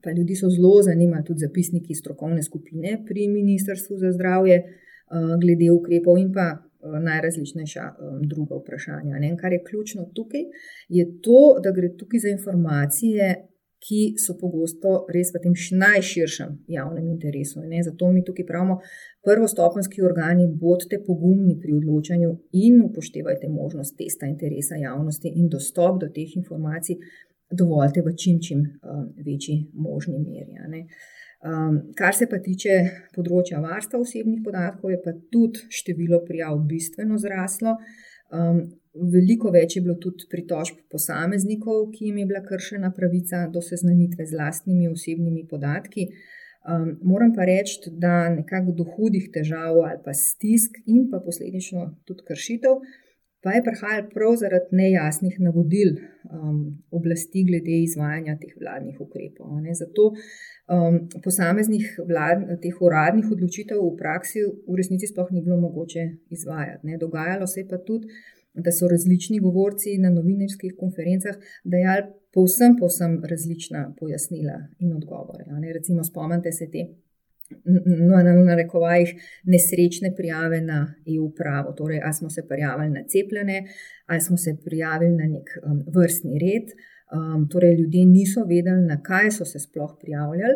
Pa 0.03 0.11
ljudi 0.11 0.35
so 0.37 0.51
zelo 0.51 0.83
zanimali 0.83 1.25
tudi 1.25 1.45
zapisniki 1.45 1.95
strokovne 1.95 2.43
skupine 2.43 2.99
pri 3.07 3.29
Ministrstvu 3.29 3.99
za 3.99 4.13
zdravje, 4.13 4.63
uh, 4.65 5.37
glede 5.41 5.71
ukrepov 5.71 6.19
in 6.19 6.33
pa 6.33 6.49
najrazličnejša 6.83 7.85
um, 7.91 8.21
druga 8.29 8.59
vprašanja. 8.61 9.19
Ne? 9.19 9.37
Kar 9.41 9.53
je 9.53 9.65
ključno 9.69 10.09
tukaj, 10.15 10.45
je 10.89 11.07
to, 11.23 11.43
da 11.65 11.73
gre 11.73 11.95
tukaj 11.97 12.21
za 12.27 12.29
informacije, 12.29 13.49
ki 13.83 14.15
so 14.23 14.37
pogosto 14.39 14.93
res 15.11 15.33
v 15.35 15.41
tem 15.43 15.55
najširšem 15.83 16.53
javnem 16.71 17.09
interesu. 17.11 17.65
Ne? 17.67 17.83
Zato 17.83 18.13
mi 18.15 18.23
tukaj 18.25 18.47
pravimo, 18.47 18.79
prvostopenski 19.27 20.05
organi, 20.07 20.47
bodite 20.47 21.01
pogumni 21.07 21.57
pri 21.63 21.75
odločanju 21.81 22.31
in 22.63 22.79
upoštevajte 22.87 23.51
možnost 23.51 23.97
testa 23.99 24.31
interesa 24.31 24.79
javnosti 24.79 25.33
in 25.35 25.51
dostop 25.51 26.01
do 26.01 26.11
teh 26.15 26.37
informacij. 26.37 26.99
Dovoljte 27.53 28.03
v 28.03 28.15
čim 28.17 28.39
čim 28.41 28.61
um, 28.61 29.09
večji 29.27 29.57
možni 29.75 30.19
meri. 30.19 30.57
Uh, 30.83 31.23
Um, 31.43 31.81
kar 31.99 32.15
se 32.15 32.29
pa 32.31 32.39
tiče 32.39 32.75
področja 33.17 33.59
varstva 33.59 33.99
osebnih 33.99 34.45
podatkov, 34.45 34.93
je 34.93 34.99
pa 35.03 35.11
tudi 35.35 35.65
število 35.75 36.21
prijav 36.23 36.61
bistveno 36.71 37.17
zraslo. 37.19 37.73
Um, 38.31 38.61
veliko 39.11 39.51
več 39.51 39.75
je 39.75 39.83
bilo 39.83 39.97
tudi 39.99 40.29
pritožb 40.31 40.79
posameznikov, 40.93 41.89
ki 41.97 42.07
jim 42.07 42.21
je 42.23 42.29
bila 42.31 42.45
kršena 42.47 42.93
pravica 42.95 43.49
do 43.51 43.59
seznanitve 43.59 44.29
z 44.31 44.39
lastnimi 44.39 44.87
osebnimi 44.93 45.43
podatki. 45.51 46.07
Um, 46.63 46.93
moram 47.03 47.35
pa 47.35 47.49
reči, 47.51 47.91
da 47.91 48.29
nekako 48.31 48.77
do 48.79 48.87
hudih 48.95 49.27
težav 49.35 49.83
ali 49.83 49.99
pa 50.05 50.15
stisk 50.15 50.79
in 50.87 51.09
pa 51.11 51.19
posledično 51.25 51.89
tudi 52.07 52.23
kršitev 52.29 52.79
pa 53.43 53.53
je 53.57 53.63
prihajalo 53.67 54.09
prav 54.15 54.37
zaradi 54.43 54.77
nejasnih 54.79 55.41
navodil 55.41 55.97
um, 55.99 56.59
oblasti 56.91 57.45
glede 57.49 57.79
izvajanja 57.83 58.37
teh 58.43 58.55
vladnih 58.61 59.01
ukrepov. 59.01 59.57
Ne. 59.65 59.75
Zato 59.75 60.13
um, 60.13 61.01
posameznih 61.25 61.99
vlad, 62.09 62.47
teh 62.63 62.79
uradnih 62.81 63.27
odločitev 63.35 63.83
v 63.83 63.97
praksi 63.99 64.47
v 64.47 64.79
resnici 64.79 65.11
sploh 65.11 65.33
ni 65.35 65.43
bilo 65.43 65.59
mogoče 65.61 66.07
izvajati. 66.31 66.87
Ne. 66.87 67.01
Dogajalo 67.03 67.47
se 67.47 67.61
je 67.61 67.69
pa 67.69 67.83
tudi, 67.83 68.07
da 68.55 68.73
so 68.73 68.89
različni 68.89 69.41
govorci 69.41 69.99
na 69.99 70.11
novinarskih 70.11 70.75
konferencah 70.79 71.37
dajali 71.65 72.11
povsem, 72.35 72.77
povsem 72.81 73.23
različna 73.31 73.95
pojasnila 73.99 74.59
in 74.79 74.93
odgovore. 74.97 75.45
Recimo, 75.73 76.05
spomnite 76.05 76.53
se 76.53 76.71
te 76.71 76.87
no, 78.09 78.17
na 78.23 78.33
narekovajih 78.45 79.15
nesrečne 79.45 80.15
prijave 80.17 80.61
na 80.61 80.95
EU 81.17 81.31
pravo. 81.35 81.73
Torej, 81.73 82.01
ali 82.05 82.15
smo 82.15 82.31
se 82.31 82.47
prijavili 82.49 82.91
na 82.91 83.03
cepljene, 83.09 83.65
ali 84.07 84.21
smo 84.21 84.37
se 84.37 84.57
prijavili 84.65 85.13
na 85.13 85.25
nek 85.25 85.49
um, 85.63 85.85
vrstni 85.95 86.39
red. 86.39 86.73
Um, 87.13 87.49
torej, 87.49 87.75
ljudje 87.75 88.07
niso 88.07 88.45
vedeli, 88.45 88.87
na 88.87 89.03
kaj 89.03 89.31
so 89.31 89.45
se 89.45 89.59
sploh 89.59 89.97
prijavljali. 90.01 90.55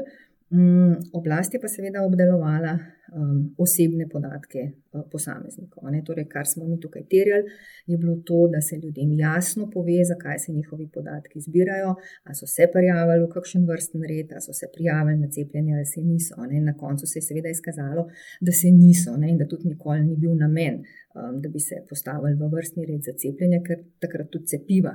Um, 0.50 0.94
oblast 1.12 1.54
je 1.54 1.58
pa 1.60 1.66
seveda 1.66 2.04
obdelovala 2.06 2.76
um, 2.78 3.54
osebne 3.58 4.04
podatke 4.06 4.60
uh, 4.94 5.02
posameznikov. 5.10 5.88
Torej, 6.06 6.28
kar 6.30 6.46
smo 6.46 6.68
mi 6.68 6.78
tukaj 6.80 7.02
terjali, 7.10 7.50
je 7.86 7.98
bilo 7.98 8.14
to, 8.28 8.46
da 8.52 8.60
se 8.60 8.76
ljudem 8.76 9.10
jasno 9.18 9.66
pove, 9.70 10.04
zakaj 10.04 10.38
se 10.38 10.52
njihovi 10.52 10.86
podatki 10.94 11.40
zbirajo, 11.40 11.96
ali 12.24 12.34
so 12.34 12.46
se 12.46 12.68
prijavili 12.72 13.24
v 13.24 13.32
kakšen 13.34 13.66
vrsten 13.66 14.06
red, 14.12 14.30
ali 14.32 14.46
so 14.46 14.52
se 14.52 14.70
prijavili 14.74 15.18
na 15.18 15.28
cepljenje, 15.34 15.74
ali 15.74 15.86
se 15.94 16.00
niso. 16.00 16.38
Ne? 16.50 16.60
Na 16.60 16.76
koncu 16.76 17.06
se 17.06 17.18
je 17.18 17.26
seveda 17.28 17.48
izkazalo, 17.48 18.06
da 18.40 18.52
se 18.52 18.70
niso 18.70 19.16
ne? 19.16 19.30
in 19.30 19.38
da 19.38 19.50
tudi 19.50 19.68
nikoli 19.74 20.06
ni 20.06 20.16
bil 20.16 20.38
namen, 20.38 20.74
um, 21.18 21.42
da 21.42 21.48
bi 21.48 21.58
se 21.58 21.82
postavili 21.88 22.38
v 22.38 22.54
vrstni 22.54 22.86
red 22.86 23.02
za 23.02 23.18
cepljenje, 23.18 23.62
ker 23.66 23.82
takrat 23.98 24.30
tudi 24.30 24.46
cepiva. 24.54 24.94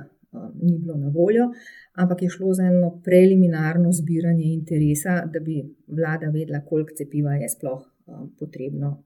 Ni 0.62 0.78
bilo 0.78 0.96
na 0.96 1.08
voljo, 1.12 1.50
ampak 1.92 2.22
je 2.22 2.28
šlo 2.32 2.54
za 2.56 2.64
eno 2.64 2.90
preliminarno 3.04 3.92
zbiranje 3.92 4.46
interesa, 4.52 5.22
da 5.32 5.40
bi 5.40 5.60
vlada 5.86 6.30
vedela, 6.32 6.64
koliko 6.64 6.96
cepiva 6.96 7.34
je 7.36 7.48
sploh 7.52 7.92
Um, 8.06 8.34
potrebno, 8.38 9.04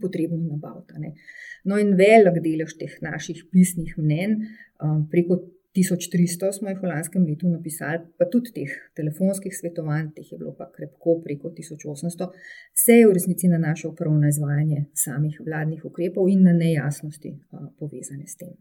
potrebno 0.00 0.36
nabaviti. 0.36 1.12
No, 1.64 1.78
in 1.80 1.94
velik 1.96 2.42
delež 2.44 2.74
teh 2.76 2.98
naših 3.00 3.46
pisnih 3.52 3.94
mnen, 3.96 4.34
um, 4.84 5.06
preko 5.08 5.38
1300 5.72 6.50
smo 6.52 6.68
jih 6.68 6.82
v 6.82 6.90
lanskem 6.90 7.24
letu 7.24 7.48
napisali, 7.48 8.02
pa 8.20 8.26
tudi 8.28 8.52
teh 8.58 8.74
telefonskih 8.98 9.54
svetovanj, 9.56 10.10
teh 10.16 10.28
je 10.28 10.38
bilo 10.42 10.52
pa 10.58 10.68
krepko 10.74 11.22
preko 11.24 11.54
1800, 11.56 12.28
se 12.84 12.98
je 12.98 13.06
v 13.08 13.14
resnici 13.16 13.48
nanašal 13.48 13.94
prav 13.96 14.12
na 14.20 14.28
izvajanje 14.28 14.84
samih 15.06 15.40
vladnih 15.40 15.86
ukrepov 15.88 16.28
in 16.28 16.44
na 16.44 16.52
nejasnosti 16.52 17.32
uh, 17.32 17.70
povezane 17.78 18.28
s 18.28 18.36
tem. 18.36 18.52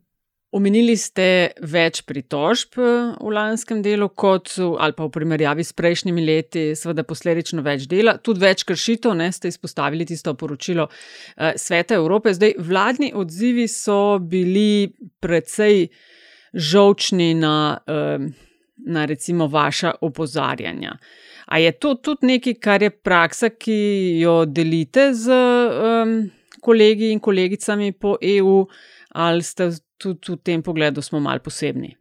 Omenili 0.51 0.97
ste 0.99 1.25
več 1.63 2.01
pritožb 2.03 2.75
eh, 2.75 3.13
v 3.15 3.31
lanskem 3.31 3.79
delu, 3.85 4.09
kot 4.11 4.51
ali 4.59 4.95
pa 4.97 5.05
v 5.07 5.13
primerjavi 5.15 5.63
s 5.63 5.71
prejšnjimi 5.71 6.25
leti, 6.27 6.63
seveda 6.75 7.05
posledično 7.07 7.63
več 7.63 7.85
dela, 7.91 8.17
tudi 8.19 8.43
več 8.43 8.65
kršitev, 8.67 9.15
ne 9.15 9.29
ste 9.31 9.47
izpostavili 9.47 10.09
tisto 10.09 10.33
poročilo 10.35 10.89
eh, 10.91 11.55
Sveta 11.55 11.95
Evrope. 11.95 12.35
Zdaj, 12.35 12.57
vladni 12.67 13.13
odzivi 13.15 13.69
so 13.71 14.19
bili 14.19 14.91
precej 15.23 15.87
žovčni 16.51 17.31
na, 17.39 17.79
eh, 17.87 18.27
na 18.91 19.07
recimo 19.07 19.47
vaša 19.47 19.95
opozarjanja. 20.03 20.97
A 21.47 21.63
je 21.63 21.71
to 21.79 21.95
tudi 21.95 22.27
nekaj, 22.27 22.59
kar 22.59 22.83
je 22.83 22.91
praksa, 22.91 23.53
ki 23.55 24.19
jo 24.19 24.43
delite 24.45 25.13
z 25.15 25.31
um, 25.31 26.13
kolegi 26.61 27.11
in 27.11 27.19
kolegicami 27.19 27.91
po 27.91 28.17
EU, 28.21 28.61
ali 29.17 29.43
ste 29.43 29.71
tudi 29.97 30.35
v 30.35 30.37
tem 30.43 30.63
pogledu 30.63 31.01
smo 31.01 31.19
malo 31.19 31.43
posebni. 31.43 31.95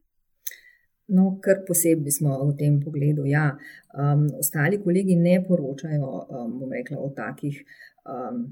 No, 1.11 1.41
kar 1.43 1.65
posebej 1.67 2.15
smo 2.15 2.39
v 2.47 2.55
tem 2.55 2.79
pogledu. 2.79 3.27
Ja. 3.27 3.59
Um, 3.91 4.29
ostali 4.39 4.79
kolegi 4.79 5.17
ne 5.19 5.41
poročajo, 5.43 6.07
um, 6.31 6.51
bom 6.61 6.71
rekla, 6.71 7.01
o 7.03 7.11
takih 7.11 7.57
um, 8.07 8.45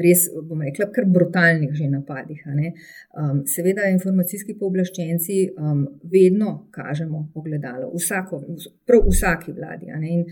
res, 0.00 0.24
bom 0.48 0.62
rekla, 0.64 0.88
kar 0.94 1.04
brutalnih 1.04 1.74
že 1.76 1.90
napadih. 1.92 2.40
Um, 2.48 3.42
seveda, 3.44 3.90
informacijski 3.92 4.56
pooblaščenci 4.56 5.40
um, 5.58 5.84
vedno 6.08 6.70
kažemo 6.72 7.26
ogledalo, 7.34 7.90
vsako, 7.92 8.40
prav 8.88 9.04
vsaki 9.10 9.52
vladi. 9.52 9.92
In, 10.08 10.24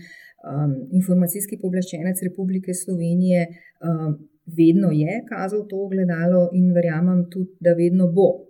um, 0.49 0.73
informacijski 0.97 1.61
pooblaščenec 1.61 2.25
Republike 2.25 2.73
Slovenije. 2.73 3.45
Um, 3.85 4.17
vedno 4.47 4.91
je 4.91 5.23
kazal 5.29 5.67
to 5.67 5.83
ogledalo 5.85 6.49
in 6.53 6.73
verjamem 6.73 7.25
tudi, 7.31 7.51
da 7.59 7.73
vedno 7.73 8.07
bo 8.07 8.47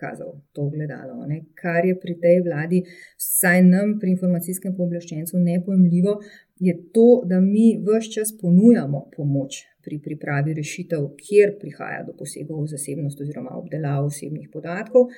kazal 0.00 0.40
to 0.52 0.62
ogledalo. 0.62 1.26
Ne. 1.26 1.44
Kar 1.54 1.84
je 1.84 1.96
pri 2.00 2.14
tej 2.20 2.40
vladi, 2.46 2.82
vsaj 3.20 3.62
nam, 3.66 3.98
pri 4.00 4.14
informacijskem 4.16 4.74
pooblaščencu, 4.76 5.38
nepojemljivo, 5.38 6.16
je 6.60 6.76
to, 6.94 7.08
da 7.28 7.40
mi 7.40 7.66
vse 7.84 8.12
čas 8.14 8.32
ponujamo 8.40 9.04
pomoč 9.16 9.62
pri 9.84 10.00
pripravi 10.04 10.54
rešitev, 10.56 11.06
kjer 11.20 11.56
prihaja 11.60 12.02
do 12.06 12.16
posegov 12.16 12.64
v 12.64 12.72
zasebnost 12.74 13.20
oziroma 13.20 13.56
obdelavo 13.60 14.10
osebnih 14.12 14.48
podatkov. 14.52 15.12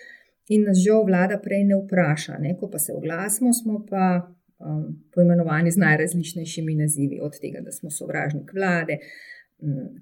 In 0.54 0.66
nas 0.66 0.82
žal 0.82 1.04
vlada 1.06 1.38
prej 1.42 1.64
ne 1.70 1.78
vpraša, 1.78 2.38
ne. 2.42 2.56
ko 2.58 2.70
pa 2.70 2.78
se 2.82 2.94
oglasimo, 2.94 3.52
smo 3.54 3.84
pa 3.88 4.06
um, 4.22 4.88
poimenovani 5.14 5.70
z 5.70 5.82
najrazličnejšimi 5.82 6.74
nazivi, 6.74 7.20
od 7.22 7.38
tega, 7.40 7.62
da 7.62 7.72
smo 7.72 7.90
sovražnik 7.90 8.50
vlade, 8.54 8.98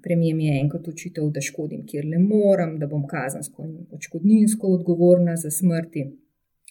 Premijer 0.03 0.35
mi 0.35 0.45
je 0.45 0.59
enkrat 0.59 0.87
učitelj, 0.87 1.29
da 1.35 1.41
škodim, 1.41 1.83
kjer 1.85 2.05
le 2.09 2.19
moram, 2.19 2.79
da 2.79 2.87
bom 2.89 3.03
kazansko 3.07 3.63
in 3.67 3.75
odškodninsko 3.93 4.71
odgovorna 4.77 5.35
za 5.37 5.51
smrti. 5.53 6.07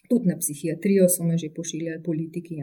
Tudi 0.09 0.27
na 0.27 0.35
psihiatrijo 0.39 1.07
so 1.09 1.23
me 1.23 1.37
že 1.37 1.53
pošiljali 1.55 2.03
politiki, 2.03 2.57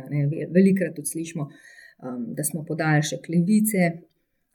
velikrat 0.52 0.94
tudi 0.96 1.08
slišimo, 1.08 1.48
um, 1.48 2.26
da 2.36 2.44
smo 2.44 2.64
podaljšek 2.64 3.28
levice 3.28 3.90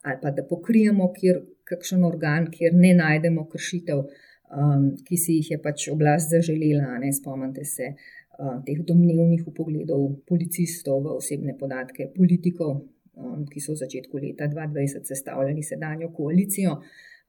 ali 0.04 0.18
pa 0.22 0.30
da 0.30 0.44
pokrijemo 0.44 1.12
kjer, 1.12 1.40
kakšen 1.64 2.04
organ, 2.04 2.50
kjer 2.52 2.74
ne 2.76 2.90
najdemo 2.94 3.46
kršitev, 3.48 4.02
um, 4.04 4.90
ki 5.06 5.16
si 5.16 5.38
jih 5.38 5.50
je 5.50 5.58
pač 5.62 5.88
oblast 5.88 6.30
zaželela. 6.30 6.98
Spomnite 7.18 7.64
se 7.64 7.88
uh, 7.94 8.58
teh 8.66 8.82
domnevnih 8.84 9.46
upogledov 9.48 10.10
policistov 10.28 11.00
v 11.06 11.16
osebne 11.16 11.56
podatke 11.58 12.10
politikov, 12.16 12.82
um, 13.16 13.44
ki 13.50 13.60
so 13.60 13.74
v 13.74 13.82
začetku 13.84 14.20
leta 14.22 14.48
2020 14.50 15.10
sestavljali 15.10 15.62
sedanjo 15.62 16.10
koalicijo. 16.16 16.78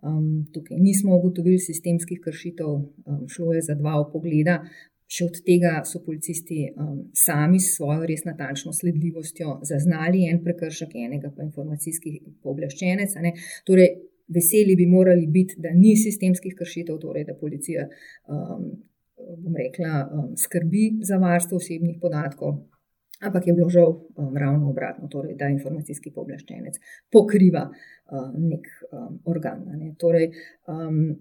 Um, 0.05 0.45
tukaj 0.53 0.77
nismo 0.77 1.15
ugotovili 1.17 1.59
sistemskih 1.59 2.19
kršitev, 2.23 2.67
um, 2.67 3.23
šlo 3.27 3.53
je 3.53 3.61
za 3.69 3.75
dva 3.75 3.95
opogleda. 4.01 4.59
Še 5.05 5.27
od 5.29 5.35
tega 5.45 5.71
so 5.85 6.01
policisti 6.01 6.63
um, 6.73 6.97
sami 7.13 7.59
s 7.61 7.75
svojo 7.77 8.07
res 8.09 8.25
natančno 8.25 8.73
sledljivostjo 8.73 9.59
zaznali 9.69 10.25
en 10.29 10.41
prekršek, 10.43 10.95
enega 10.97 11.29
pa 11.35 11.45
informacijski 11.45 12.17
pooblaščenec. 12.41 13.13
Torej, 13.69 13.91
veseli 14.27 14.75
bi 14.75 14.87
morali 14.89 15.27
biti, 15.29 15.59
da 15.61 15.73
ni 15.73 15.93
sistemskih 15.97 16.55
kršitev, 16.57 16.97
torej 17.01 17.27
da 17.29 17.37
policija, 17.37 17.85
um, 18.27 18.71
bom 19.43 19.57
rekla, 19.57 20.05
um, 20.05 20.31
skrbi 20.37 20.87
za 21.05 21.21
varstvo 21.21 21.61
osebnih 21.61 21.99
podatkov, 22.01 22.57
Ampak 23.21 23.47
je 23.47 23.53
bilo 23.53 23.69
žal 23.69 23.93
um, 24.15 24.37
ravno 24.37 24.69
obratno, 24.69 25.07
torej, 25.07 25.35
da 25.39 25.47
informacijski 25.47 26.11
pooblaščenec 26.11 26.79
pokriva 27.11 27.69
um, 27.69 28.33
nek 28.49 28.67
um, 28.91 29.19
organ. 29.25 29.63
Ne. 29.79 29.93
Torej, 29.99 30.31
um, 30.67 31.15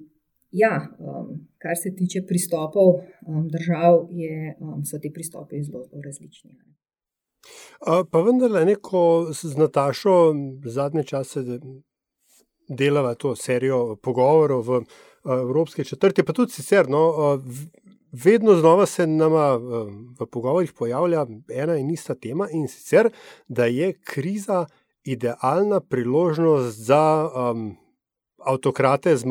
ja, 0.51 0.75
um, 0.99 1.47
kar 1.59 1.79
se 1.79 1.95
tiče 1.95 2.25
pristopov 2.27 2.97
um, 2.97 3.49
držav, 3.49 4.09
je, 4.11 4.57
um, 4.61 4.83
so 4.85 4.99
ti 4.99 5.13
pristopi 5.13 5.63
zelo, 5.63 5.85
zelo 5.87 6.03
različni. 6.03 6.51
Ne. 6.51 6.75
Pa 8.11 8.21
vendar, 8.25 8.51
neko 8.67 9.31
z 9.33 9.57
Natašo 9.61 10.35
zadnje 10.65 11.03
čase 11.05 11.43
delava 12.69 13.15
to 13.15 13.37
serijo 13.37 13.97
pogovorov 14.03 14.63
v 14.63 14.81
Evropski 15.25 15.85
četrti, 15.85 16.23
pa 16.23 16.33
tudi 16.33 16.53
sicer. 16.53 16.89
No, 16.89 17.39
vedno 18.15 18.55
znova 18.55 18.87
se 18.87 19.07
nama 19.07 19.57
v 20.21 20.27
pogovorih 20.31 20.73
pojavlja 20.73 21.27
ena 21.49 21.77
in 21.77 21.91
ista 21.91 22.15
tema, 22.15 22.49
in 22.51 22.69
sicer, 22.69 23.11
da 23.49 23.65
je 23.67 23.93
kriza 24.01 24.67
idealna 25.05 25.81
priložnost 25.81 26.79
za 26.79 27.31
um, 27.35 27.77
avtokrate 28.39 29.17
z, 29.17 29.25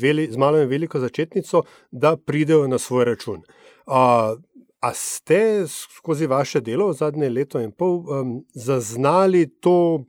veli, 0.00 0.28
z 0.32 0.36
malo 0.36 0.60
in 0.62 0.68
veliko 0.68 0.98
začetnico, 0.98 1.62
da 1.90 2.16
pridejo 2.16 2.66
na 2.68 2.78
svoj 2.78 3.04
račun. 3.04 3.42
Uh, 3.86 3.94
a 4.80 4.92
ste 4.94 5.66
skozi 5.66 6.26
vaše 6.26 6.60
delo 6.60 6.88
v 6.88 6.92
zadnje 6.92 7.30
leto 7.30 7.60
in 7.60 7.72
pol 7.72 8.04
um, 8.04 8.44
zaznali 8.54 9.48
to 9.60 10.04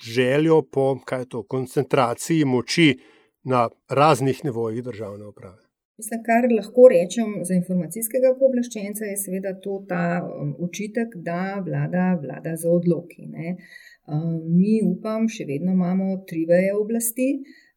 željo 0.00 0.62
po 0.62 0.98
to, 1.28 1.42
koncentraciji 1.42 2.44
moči 2.44 3.00
na 3.42 3.68
raznih 3.88 4.44
nivojih 4.44 4.84
državne 4.84 5.26
uprave? 5.26 5.63
Mislim, 5.98 6.22
kar 6.26 6.46
lahko 6.50 6.88
rečem 6.90 7.34
za 7.48 7.54
informacijskega 7.54 8.32
pooblaščenca, 8.38 9.04
je 9.06 9.18
seveda 9.20 9.52
to 9.66 9.76
ta 9.88 10.04
um, 10.26 10.48
očitek, 10.66 11.12
da 11.28 11.42
vlada, 11.66 12.06
vlada 12.22 12.56
za 12.62 12.72
odloki. 12.78 13.28
Ne. 13.30 13.52
Um, 14.10 14.40
mi, 14.56 14.80
upam, 14.88 15.28
še 15.30 15.46
vedno 15.50 15.76
imamo 15.78 16.16
tri 16.30 16.42
veje 16.50 16.74
oblasti. 16.74 17.28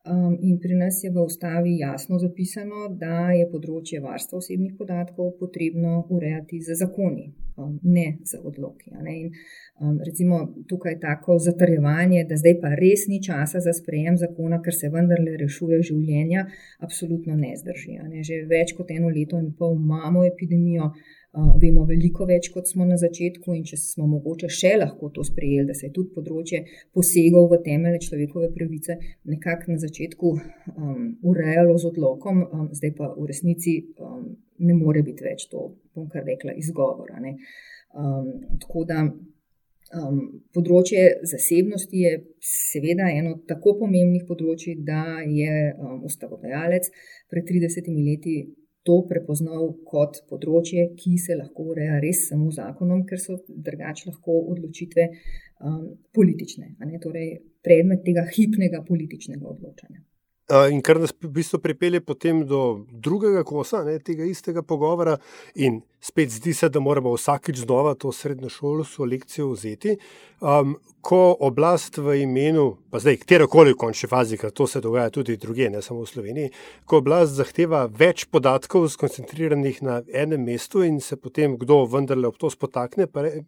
Um, 0.10 0.38
in 0.42 0.60
pri 0.60 0.76
nas 0.76 1.04
je 1.04 1.10
v 1.12 1.20
ustavi 1.20 1.78
jasno 1.78 2.20
zapisano, 2.20 2.86
da 2.96 3.32
je 3.36 3.48
področje 3.52 4.00
varstva 4.00 4.38
osebnih 4.40 4.78
podatkov 4.80 5.34
potrebno 5.40 6.06
urejati 6.14 6.62
z 6.64 6.78
zakoni, 6.80 7.26
um, 7.60 7.74
ne 7.84 8.06
z 8.24 8.40
odloki. 8.40 8.94
Ne? 8.96 9.16
In, 9.20 9.34
um, 9.82 9.98
recimo 10.06 10.40
tukaj 10.70 10.96
tako 11.04 11.40
zatrjevanje, 11.44 12.24
da 12.30 12.40
zdaj 12.40 12.56
pa 12.62 12.72
res 12.80 13.08
ni 13.12 13.20
časa 13.24 13.60
za 13.60 13.74
sprejem 13.76 14.16
zakona, 14.22 14.62
ker 14.64 14.76
se 14.76 14.92
vendarle 14.94 15.36
rešuje 15.44 15.82
življenja, 15.92 16.46
absolutno 16.80 17.36
ne 17.36 17.52
zdrži. 17.60 18.00
Ne? 18.08 18.24
Že 18.24 18.46
več 18.48 18.78
kot 18.78 18.94
eno 18.96 19.12
leto 19.12 19.42
in 19.44 19.52
pol 19.60 19.76
imamo 19.76 20.24
epidemijo. 20.30 20.94
Vemo 21.38 21.84
veliko 21.86 22.26
več, 22.26 22.50
kot 22.50 22.70
smo 22.70 22.86
na 22.88 22.96
začetku, 22.98 23.54
in 23.54 23.62
če 23.68 23.78
smo 23.78 24.08
mogoče 24.10 24.50
še 24.50 24.72
lahko 24.80 25.12
to 25.14 25.26
sprejeli, 25.28 25.68
da 25.70 25.76
se 25.78 25.86
je 25.88 25.94
tudi 25.94 26.10
področje 26.16 26.64
posegov 26.98 27.52
v 27.52 27.60
temeljne 27.68 28.02
človekove 28.02 28.50
pravice 28.56 28.98
nekako 29.30 29.76
na 29.76 29.78
začetku 29.84 30.34
um, 30.34 31.06
urejalo 31.22 31.78
z 31.78 31.92
odlokom, 31.92 32.42
um, 32.48 32.68
zdaj 32.74 32.96
pa 32.98 33.12
v 33.14 33.30
resnici 33.30 33.78
um, 34.02 34.28
ne 34.66 34.78
more 34.80 35.06
biti 35.06 35.28
več 35.28 35.46
to, 35.52 35.70
bom 35.94 36.10
kar 36.10 36.26
rekla, 36.26 36.58
izgovora. 36.58 37.22
Um, 37.22 38.32
tako 38.64 38.88
da 38.90 39.04
um, 39.06 40.22
področje 40.58 41.20
zasebnosti 41.22 42.02
je 42.02 42.16
seveda 42.42 43.12
eno 43.14 43.38
tako 43.50 43.78
pomembnih 43.84 44.26
področji, 44.26 44.80
da 44.82 45.20
je 45.22 45.74
um, 45.76 46.00
ustavodajalec 46.10 46.90
pred 47.30 47.46
30 47.46 47.94
leti 47.94 48.40
to 48.88 48.98
prepoznal 49.10 49.70
kot 49.92 50.22
področje, 50.32 50.88
ki 51.00 51.18
se 51.22 51.36
lahko 51.36 51.70
ureja 51.74 52.00
res 52.04 52.26
samo 52.32 52.50
zakonom, 52.56 53.04
ker 53.10 53.20
so 53.22 53.38
drugače 53.48 54.10
lahko 54.12 54.40
odločitve 54.56 55.08
um, 55.12 55.84
politične, 56.16 56.74
torej 57.04 57.34
predmet 57.68 58.06
tega 58.08 58.24
hipnega 58.32 58.84
političnega 58.88 59.44
odločanja. 59.56 60.07
In 60.48 60.80
kar 60.80 60.96
nas 60.96 61.12
v 61.12 61.28
bistvu 61.28 61.60
pripelje 61.60 62.00
potem 62.00 62.46
do 62.48 62.86
drugega 62.88 63.42
kosa 63.44 63.82
ne, 63.84 63.98
tega 64.00 64.24
istega 64.24 64.62
pogovora, 64.64 65.18
in 65.60 65.82
spet 66.00 66.32
zdi 66.32 66.54
se, 66.56 66.70
da 66.72 66.80
moramo 66.80 67.12
vsakič 67.18 67.66
znova 67.66 67.98
to 68.00 68.14
srednjošolsko 68.16 69.10
lekcijo 69.12 69.50
vzeti. 69.52 69.98
Um, 70.40 70.78
ko 71.04 71.36
oblast 71.50 72.00
v 72.00 72.22
imenu, 72.22 72.78
pa 72.92 73.02
zdaj, 73.04 73.20
kjerkoli 73.28 73.76
v 73.76 73.80
končni 73.84 74.08
fazi, 74.08 74.40
ker 74.40 74.56
to 74.56 74.70
se 74.72 74.80
dogaja 74.84 75.12
tudi 75.20 75.36
druge, 75.36 75.68
ne 75.72 75.84
samo 75.84 76.06
v 76.06 76.12
Sloveniji, 76.14 76.54
ko 76.88 77.04
oblast 77.04 77.36
zahteva 77.36 77.84
več 77.92 78.24
podatkov, 78.32 78.88
skoncentriranih 78.96 79.84
na 79.84 80.00
enem 80.08 80.48
mestu, 80.48 80.86
in 80.88 81.02
se 81.04 81.20
potem 81.20 81.60
kdo 81.60 81.84
vendarle 81.92 82.32
ob 82.32 82.40
to 82.40 82.48
spotakne, 82.52 83.12
re, 83.12 83.44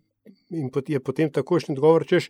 in 0.52 0.68
je 0.68 1.00
potem 1.00 1.32
takošni 1.32 1.80
odgovor, 1.80 2.04
češ. 2.04 2.28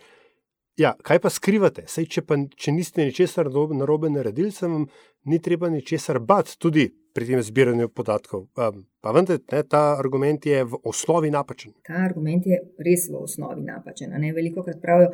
Ja, 0.77 0.93
kaj 1.03 1.19
pa 1.19 1.29
skrivate? 1.29 1.83
Sej, 1.87 2.07
če, 2.13 2.21
pa, 2.23 2.37
če 2.55 2.71
niste 2.71 3.03
ničesar 3.03 3.49
narobe 3.51 4.09
naredili, 4.09 4.51
se 4.51 4.67
vam 4.67 4.85
ni 5.25 5.39
treba 5.41 5.69
ničesar 5.69 6.19
bati. 6.19 6.55
Tudi 6.59 6.87
pri 7.13 7.25
tem 7.25 7.41
zbiranju 7.43 7.89
podatkov. 7.89 8.45
Um, 8.55 8.85
pa 9.01 9.11
vendar, 9.11 9.39
ne, 9.51 9.63
ta 9.67 9.81
argument 9.99 10.45
je 10.45 10.61
v 10.63 10.79
osnovi 10.87 11.31
napačen. 11.33 11.73
Ta 11.83 12.03
argument 12.05 12.45
je 12.47 12.59
res 12.85 13.07
v 13.09 13.19
osnovi 13.19 13.65
napačen. 13.65 14.13
Veliko 14.35 14.63
krat 14.63 14.79
pravijo, 14.81 15.09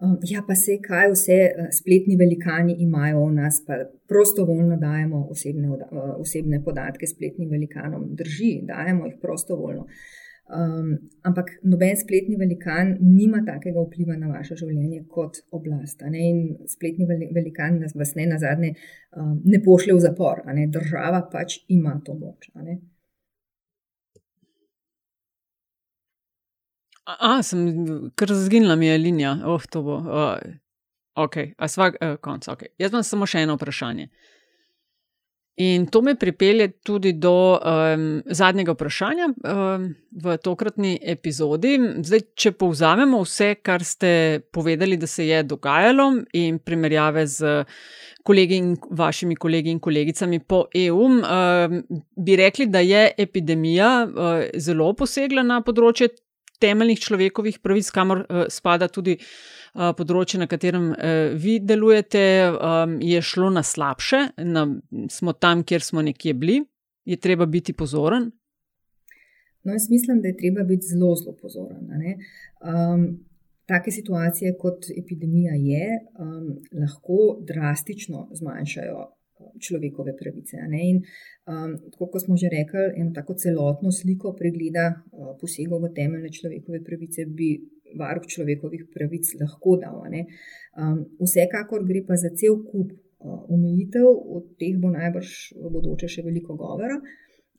um, 0.00 0.18
ja, 0.26 0.42
pa 0.46 0.56
se 0.58 0.76
kaj 0.82 1.12
vse 1.14 1.38
uh, 1.46 1.70
spletni 1.72 2.18
velikani 2.20 2.76
imajo 2.84 3.24
o 3.24 3.30
nas, 3.30 3.62
pa 3.66 3.78
prostovoljno 4.10 4.76
dajemo 4.82 5.26
osebne, 5.30 5.70
uh, 5.70 6.12
osebne 6.20 6.60
podatke 6.64 7.08
spletnim 7.08 7.50
velikanom. 7.50 8.10
Drži, 8.18 8.52
dajemo 8.66 9.06
jih 9.06 9.18
prostovoljno. 9.22 9.86
Um, 10.46 10.98
ampak 11.26 11.48
noben 11.66 11.96
spletni 11.98 12.36
velikan 12.38 12.92
nima 13.00 13.40
takega 13.42 13.82
vpliva 13.82 14.14
na 14.14 14.28
vaše 14.30 14.54
življenje 14.54 15.00
kot 15.10 15.40
oblast. 15.50 16.04
In 16.06 16.68
spletni 16.70 17.06
velikan 17.34 17.80
nas 17.82 17.96
vas 17.98 18.14
ne 18.14 18.28
na 18.30 18.38
zadnje 18.38 18.76
um, 19.16 19.40
ne 19.42 19.58
pošlje 19.64 19.96
v 19.96 20.04
zapor, 20.04 20.44
država 20.70 21.24
pač 21.32 21.58
ima 21.66 21.96
to 22.06 22.14
moč. 22.14 22.46
A, 27.06 27.16
a, 27.18 27.42
sem 27.42 27.66
kar 28.14 28.30
zginila, 28.30 28.78
mi 28.78 28.86
je 28.86 29.02
linija. 29.02 29.34
Oh, 29.50 29.66
to 29.70 29.82
bo. 29.82 29.98
Uh, 29.98 30.54
ok, 31.26 31.36
a 31.58 31.68
svak 31.68 31.98
uh, 31.98 32.14
konc. 32.22 32.46
Okay. 32.54 32.70
Jaz 32.78 32.94
imam 32.94 33.02
samo 33.02 33.26
še 33.26 33.42
eno 33.42 33.58
vprašanje. 33.58 34.06
Uh, 34.06 34.35
In 35.56 35.86
to 35.86 36.02
me 36.02 36.14
pripelje 36.14 36.68
tudi 36.84 37.12
do 37.12 37.56
um, 37.56 38.22
zadnjega 38.26 38.74
vprašanja 38.74 39.28
um, 39.28 39.86
v 40.12 40.34
tokratni 40.44 40.98
epizodi. 41.00 41.78
Zdaj, 42.04 42.22
če 42.36 42.52
povzamemo 42.60 43.22
vse, 43.24 43.54
kar 43.64 43.84
ste 43.84 44.10
povedali, 44.52 44.98
da 45.00 45.08
se 45.08 45.24
je 45.24 45.40
dogajalo, 45.48 46.10
in 46.36 46.58
primerjave 46.60 47.24
z 47.26 47.64
kolegi 48.26 48.60
in 48.60 48.74
vašimi 48.90 49.38
kolegi 49.40 49.72
in 49.72 49.80
kolegicami 49.80 50.42
po 50.44 50.66
EU, 50.74 51.08
um, 51.08 51.80
bi 52.16 52.36
rekli, 52.36 52.68
da 52.68 52.84
je 52.84 53.08
epidemija 53.16 53.90
uh, 54.04 54.44
zelo 54.60 54.92
posegla 54.92 55.46
na 55.46 55.62
področje 55.64 56.10
temeljnih 56.60 57.00
človekovih 57.00 57.62
pravic, 57.64 57.88
kamor 57.96 58.26
uh, 58.26 58.44
spada 58.52 58.92
tudi 58.92 59.16
področje, 59.76 60.40
na 60.40 60.46
katerem 60.48 60.90
e, 60.92 61.12
vi 61.36 61.58
delujete, 61.60 62.22
je 63.04 63.20
šlo 63.22 63.50
na 63.52 63.62
slabše, 63.62 64.22
na, 64.44 64.66
smo 65.12 65.34
tam, 65.36 65.64
kjer 65.66 65.84
smo 65.84 66.02
nekje 66.02 66.34
bili, 66.34 66.58
je 67.06 67.16
treba 67.20 67.46
biti 67.46 67.74
pozoren? 67.76 68.30
No, 69.66 69.72
jaz 69.72 69.90
mislim, 69.90 70.20
da 70.22 70.28
je 70.28 70.36
treba 70.36 70.62
biti 70.62 70.86
zelo, 70.86 71.14
zelo 71.18 71.34
pozoren. 71.42 71.88
Um, 71.90 73.06
take 73.66 73.90
situacije, 73.90 74.54
kot 74.58 74.86
epidemija 74.96 75.54
je, 75.58 75.86
um, 76.22 76.52
lahko 76.82 77.18
drastično 77.48 78.28
zmanjšajo 78.32 79.00
človekove 79.60 80.14
pravice. 80.16 80.56
In, 80.82 81.02
um, 81.50 81.74
kot 81.98 82.22
smo 82.24 82.36
že 82.36 82.48
rekli, 82.52 82.86
eno 83.00 83.10
tako 83.14 83.34
celotno 83.34 83.92
sliko 83.92 84.32
pregleda 84.38 84.86
uh, 84.94 85.34
posegov 85.40 85.82
v 85.82 85.92
temeljne 85.98 86.30
človekove 86.32 86.84
pravice 86.84 87.26
bi 87.26 87.50
varuh 87.98 88.26
človekovih 88.26 88.88
pravic 88.94 89.30
lahko 89.40 89.76
dal. 89.82 90.02
Um, 90.76 91.04
vsekakor 91.22 91.86
gre 91.88 92.02
pa 92.08 92.18
za 92.20 92.32
cel 92.34 92.58
kup 92.64 92.92
uh, 92.92 93.44
omejitev, 93.52 94.06
o 94.06 94.42
teh 94.60 94.74
bo 94.80 94.90
najbrž 94.92 95.30
v 95.56 95.70
bodoče 95.72 96.10
še 96.10 96.26
veliko 96.26 96.58
govora. 96.58 96.98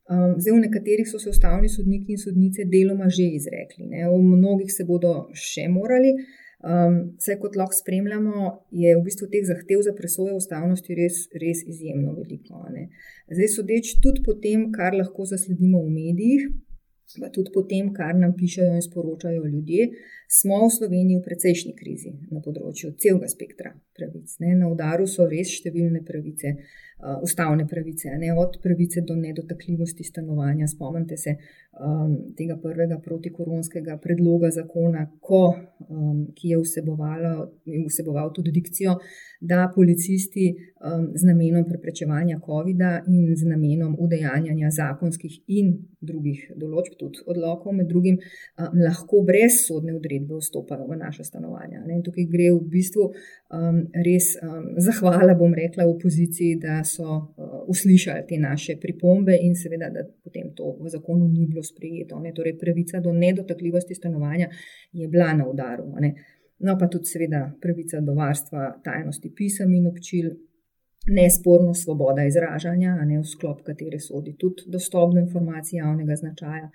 Um, 0.07 0.37
zdaj, 0.39 0.53
v 0.55 0.63
nekaterih 0.63 1.07
so 1.07 1.19
se 1.19 1.29
ustavni 1.29 1.67
sodniki 1.67 2.15
in 2.15 2.19
sodnice 2.21 2.63
deloma 2.71 3.09
že 3.11 3.25
izrekli, 3.39 3.89
ne? 3.91 4.05
v 4.07 4.19
mnogih 4.23 4.69
se 4.71 4.85
bodo 4.87 5.27
še 5.35 5.67
morali. 5.67 6.13
Um, 6.57 6.95
vse 7.21 7.35
kot 7.37 7.57
lahko 7.59 7.75
spremljamo, 7.77 8.45
je 8.73 8.95
v 8.97 9.01
bistvu 9.05 9.27
teh 9.29 9.43
zahtev 9.45 9.83
za 9.85 9.91
presojo 9.93 10.39
ustavnosti 10.39 10.95
res, 10.97 11.27
res 11.43 11.61
izjemno 11.69 12.15
veliko. 12.17 12.63
Zdaj, 13.29 13.49
sodeč 13.53 13.91
tudi 14.01 14.23
po 14.25 14.33
tem, 14.41 14.71
kar 14.73 14.97
lahko 14.97 15.27
zasledimo 15.29 15.83
v 15.83 15.91
medijih, 15.99 16.47
pa 17.21 17.29
tudi 17.35 17.53
po 17.53 17.61
tem, 17.69 17.91
kar 17.93 18.17
nam 18.17 18.33
pišajo 18.39 18.79
in 18.79 18.81
sporočajo 18.81 19.43
ljudje, 19.45 19.91
smo 20.27 20.67
v 20.67 20.71
Sloveniji 20.71 21.19
v 21.19 21.23
precejšnji 21.23 21.73
krizi 21.75 22.11
na 22.31 22.41
področju 22.43 22.91
celega 22.99 23.29
spektra 23.31 23.71
pravic. 23.97 24.35
Ne. 24.43 24.55
Na 24.59 24.67
udaru 24.69 25.07
so 25.07 25.25
res 25.29 25.53
številne 25.55 26.03
pravice, 26.05 26.53
uh, 26.99 27.17
ustavne 27.23 27.65
pravice, 27.69 28.11
ne, 28.19 28.33
od 28.35 28.59
pravice 28.63 29.01
do 29.07 29.15
nedotakljivosti 29.15 30.03
stanovanja. 30.03 30.67
Spomnite 30.67 31.17
se 31.17 31.37
um, 31.79 32.17
tega 32.37 32.57
prvega 32.61 32.99
protikoronskega 33.03 33.97
predloga 34.03 34.51
zakona, 34.51 35.05
ko, 35.21 35.55
um, 35.87 36.27
ki 36.35 36.53
je 36.53 36.61
vseboval 37.87 38.33
tudi 38.35 38.51
dikcijo, 38.51 38.97
da 39.39 39.69
policisti 39.73 40.49
um, 40.51 41.11
z 41.15 41.29
namenom 41.29 41.65
preprečevanja 41.69 42.41
COVID-a 42.43 43.03
in 43.07 43.31
z 43.37 43.47
namenom 43.47 43.95
udejanjanja 44.01 44.73
zakonskih 44.75 45.39
in 45.47 45.75
drugih 46.01 46.51
določb, 46.57 46.97
tudi 46.99 47.23
odlokov, 47.29 47.77
med 47.77 47.87
drugim, 47.89 48.19
um, 48.57 48.81
lahko 48.81 49.23
brez 49.25 49.63
sodne 49.65 49.95
odredbe 49.95 50.16
vstopajo 50.25 50.88
v 50.88 50.97
naše 50.97 51.23
stanovanja. 51.23 51.84
Ne. 51.86 51.99
Tukaj 52.03 52.25
gre 52.32 52.49
v 52.56 52.62
bistvu 52.71 53.08
um, 53.08 53.82
res 54.06 54.34
um, 54.41 54.71
zahvala, 54.82 55.36
bom 55.38 55.53
rekla, 55.53 55.86
opoziciji, 55.88 56.56
da 56.63 56.80
so 56.88 57.06
uh, 57.08 57.60
uslišali 57.67 58.25
te 58.30 58.39
naše 58.41 58.77
pripombe 58.82 59.38
in 59.41 59.56
seveda, 59.56 59.91
da 59.93 60.06
potem 60.23 60.53
to 60.56 60.75
v 60.80 60.89
zakonu 60.89 61.27
ni 61.27 61.45
bilo 61.45 61.63
sprejeto. 61.63 62.19
Ne. 62.19 62.34
Torej, 62.34 62.58
pravica 62.58 62.99
do 63.03 63.13
nedotakljivosti 63.13 63.95
stanovanja 63.95 64.49
je 64.91 65.08
bila 65.08 65.34
na 65.34 65.47
udaru. 65.47 65.91
Ne. 65.99 66.15
No, 66.60 66.73
pa 66.80 66.88
tudi, 66.89 67.06
seveda, 67.06 67.45
pravica 67.62 68.01
do 68.01 68.15
varstva 68.17 68.71
tajnosti 68.84 69.30
pisem 69.36 69.73
in 69.77 69.88
občil, 69.88 70.32
nesporno 71.08 71.73
svoboda 71.73 72.23
izražanja, 72.25 72.95
ne 73.06 73.19
v 73.19 73.25
sklop 73.25 73.62
katere 73.63 73.99
sodi 73.99 74.36
tudi 74.39 74.67
dostop 74.67 75.13
do 75.13 75.19
informacij 75.19 75.77
javnega 75.77 76.15
značaja, 76.15 76.69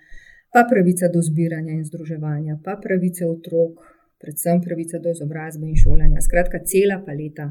pa 0.53 0.67
pravica 0.69 1.09
do 1.13 1.21
zbiranja 1.21 1.73
in 1.73 1.83
združevanja, 1.85 2.59
pa 2.65 2.77
pravice 2.83 3.25
otrok, 3.25 3.81
predvsem 4.23 4.61
pravica 4.61 4.99
do 5.03 5.11
izobrazbe 5.11 5.67
in 5.67 5.75
šolanja. 5.75 6.21
Skratka, 6.21 6.59
cela 6.69 6.99
paleta 7.05 7.49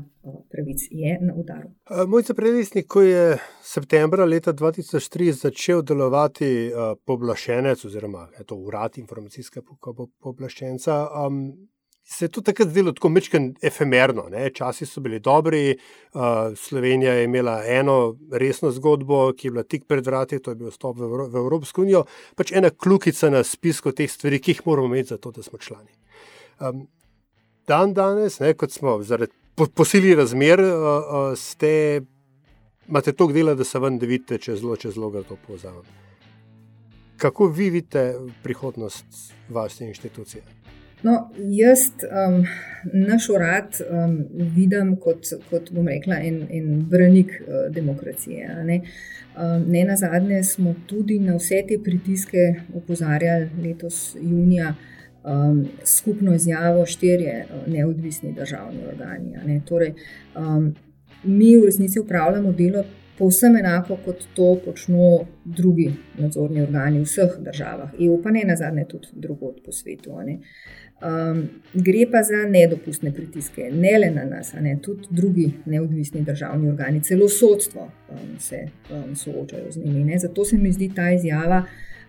pravic 0.51 0.87
je 0.91 1.19
na 1.21 1.35
udaru. 1.37 1.69
Moj 2.09 2.23
predvisnik, 2.37 2.87
ko 2.87 3.03
je 3.03 3.37
septembra 3.63 4.25
leta 4.25 4.53
2003 4.53 5.33
začel 5.33 5.83
delovati 5.83 6.71
poblašenec 7.05 7.85
oziroma 7.85 8.29
urad 8.57 8.99
informacijskega 8.99 9.67
poblaščenca. 10.23 11.03
Um, 11.27 11.43
Se 12.05 12.25
je 12.25 12.29
to 12.29 12.41
takrat 12.41 12.69
zdelo 12.69 12.93
tako 12.93 13.09
mečken 13.09 13.53
efemerno, 13.63 14.25
ne? 14.31 14.51
časi 14.51 14.87
so 14.87 15.01
bili 15.01 15.21
dobri, 15.21 15.77
uh, 16.15 16.21
Slovenija 16.57 17.13
je 17.15 17.25
imela 17.25 17.63
eno 17.67 18.17
resno 18.33 18.71
zgodbo, 18.71 19.33
ki 19.33 19.47
je 19.47 19.51
bila 19.51 19.63
tik 19.63 19.85
pred 19.89 20.07
vrati, 20.07 20.39
to 20.43 20.51
je 20.51 20.59
bil 20.59 20.71
vstop 20.71 20.99
v, 20.99 21.11
v 21.31 21.39
Evropsko 21.45 21.83
unijo, 21.83 22.05
pač 22.37 22.53
ena 22.53 22.71
klukica 22.71 23.31
na 23.31 23.45
spisku 23.47 23.93
teh 23.95 24.11
stvari, 24.11 24.41
ki 24.43 24.57
jih 24.57 24.65
moramo 24.67 24.91
imeti 24.91 25.15
za 25.15 25.19
to, 25.19 25.31
da 25.31 25.43
smo 25.47 25.59
člani. 25.59 25.95
Um, 26.61 26.89
dan 27.71 27.95
danes, 27.95 28.41
ne, 28.43 28.55
kot 28.59 28.75
smo 28.75 28.99
zaradi 29.07 29.33
posili 29.75 30.15
razmer, 30.19 30.61
uh, 30.61 30.73
uh, 30.75 31.39
ste, 31.39 32.03
imate 32.89 33.13
toliko 33.13 33.39
dela, 33.39 33.55
da 33.55 33.65
se 33.65 33.79
da 33.79 34.07
vidite, 34.07 34.39
če 34.39 34.57
zelo, 34.57 34.77
če 34.77 34.91
zelo 34.91 35.11
ga 35.11 35.23
to 35.23 35.39
povzamem. 35.47 35.87
Kako 37.17 37.47
vi 37.47 37.71
vidite 37.71 38.19
prihodnost 38.43 39.07
vaše 39.49 39.85
inštitucije? 39.87 40.43
No, 41.03 41.31
jaz 41.51 41.89
um, 42.07 42.45
naš 42.93 43.29
urad 43.29 43.79
um, 43.91 44.19
vidim 44.55 44.95
kot, 44.97 45.27
kot 45.51 45.73
bom 45.75 45.89
rekla, 45.89 46.21
en, 46.23 46.45
en 46.51 46.85
branik 46.91 47.33
uh, 47.41 47.67
demokracije. 47.75 48.55
Ne? 48.65 48.81
Um, 49.35 49.65
ne 49.73 49.85
na 49.85 49.97
zadnje 49.97 50.43
smo 50.45 50.75
tudi 50.87 51.19
na 51.19 51.37
vse 51.37 51.65
te 51.69 51.79
pritiske 51.85 52.47
opozarjali 52.75 53.49
letos 53.65 54.17
junija 54.21 54.75
um, 55.25 55.65
skupno 55.85 56.35
izjavo 56.35 56.87
štirje 56.87 57.45
uh, 57.45 57.67
neodvisni 57.73 58.33
državni 58.33 58.87
organi. 58.93 59.37
Ne? 59.47 59.61
Torej, 59.69 59.95
um, 60.37 60.75
mi 61.25 61.57
v 61.57 61.65
resnici 61.65 62.01
upravljamo 62.01 62.53
delo 62.53 62.85
povsem 63.23 63.57
enako 63.57 63.97
kot 64.05 64.25
to 64.35 64.49
počnejo 64.65 65.27
drugi 65.45 65.93
nadzorni 66.19 66.63
organi 66.63 66.99
v 66.99 67.07
vseh 67.07 67.39
državah, 67.47 67.95
EU 68.01 68.19
pa 68.23 68.35
ne 68.35 68.43
na 68.49 68.57
zadnje 68.59 68.85
tudi 68.91 69.15
drugot 69.15 69.63
po 69.65 69.73
svetu. 69.73 70.19
Um, 70.19 71.39
gre 71.75 72.07
pa 72.11 72.23
za 72.27 72.43
nedopustne 72.51 73.15
pritiske, 73.15 73.71
ne 73.71 73.95
le 73.99 74.11
na 74.11 74.25
nas, 74.25 74.53
ne 74.61 74.77
tudi 74.83 75.07
drugi 75.11 75.49
neodvisni 75.67 76.23
državni 76.27 76.69
organi, 76.71 77.03
celo 77.03 77.29
sodstvo 77.29 77.87
um, 77.87 78.35
se 78.39 78.67
um, 78.91 79.17
soočajo 79.17 79.71
z 79.71 79.85
njimi. 79.85 80.05
Ne? 80.05 80.19
Zato 80.19 80.45
se 80.45 80.59
mi 80.59 80.73
zdi 80.73 80.93
ta 80.95 81.11
izjava 81.13 81.65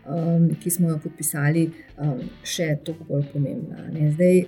um, 0.06 0.49
ki 0.63 0.69
smo 0.69 0.89
jo 0.89 0.99
podpisali, 1.04 1.69
um, 2.02 2.19
še 2.43 2.76
toliko 2.86 3.08
bolj 3.10 3.26
pomembna. 3.34 3.88
Zdaj, 4.15 4.43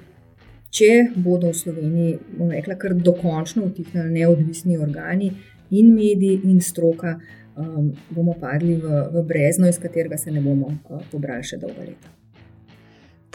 če 0.76 0.92
bodo 1.16 1.52
v 1.52 1.60
Sloveniji, 1.60 2.16
bomo 2.36 2.52
rekla, 2.52 2.78
kar 2.80 2.96
dokončno 2.96 3.66
utihnili 3.70 4.20
neodvisni 4.20 4.80
organi 4.82 5.32
in 5.72 5.94
mediji 5.96 6.42
in 6.44 6.62
stroka, 6.62 7.16
um, 7.56 7.94
bomo 8.10 8.36
padli 8.40 8.76
v, 8.76 9.06
v 9.14 9.24
brezno, 9.28 9.70
iz 9.70 9.80
katerega 9.80 10.18
se 10.18 10.32
ne 10.32 10.42
bomo 10.42 10.74
uh, 10.74 11.02
pobrali 11.12 11.44
še 11.44 11.60
dolga 11.62 11.88
leta. 11.88 12.12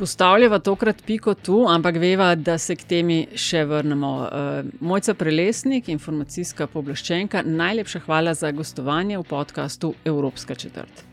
Postavljava 0.00 0.58
tokrat 0.64 1.02
piko 1.04 1.34
tu, 1.34 1.58
ampak 1.68 1.98
veva, 2.00 2.30
da 2.34 2.56
se 2.58 2.72
k 2.76 2.86
temi 2.88 3.18
še 3.36 3.66
vrnemo. 3.68 4.12
Uh, 4.24 4.70
Mojca 4.80 5.14
Prelesnik, 5.14 5.90
informacijska 5.92 6.70
pooblaščenka, 6.72 7.42
najlepša 7.44 8.06
hvala 8.06 8.32
za 8.34 8.52
gostovanje 8.56 9.18
v 9.20 9.26
podkastu 9.28 9.92
Evropska 10.08 10.56
četrt. 10.56 11.04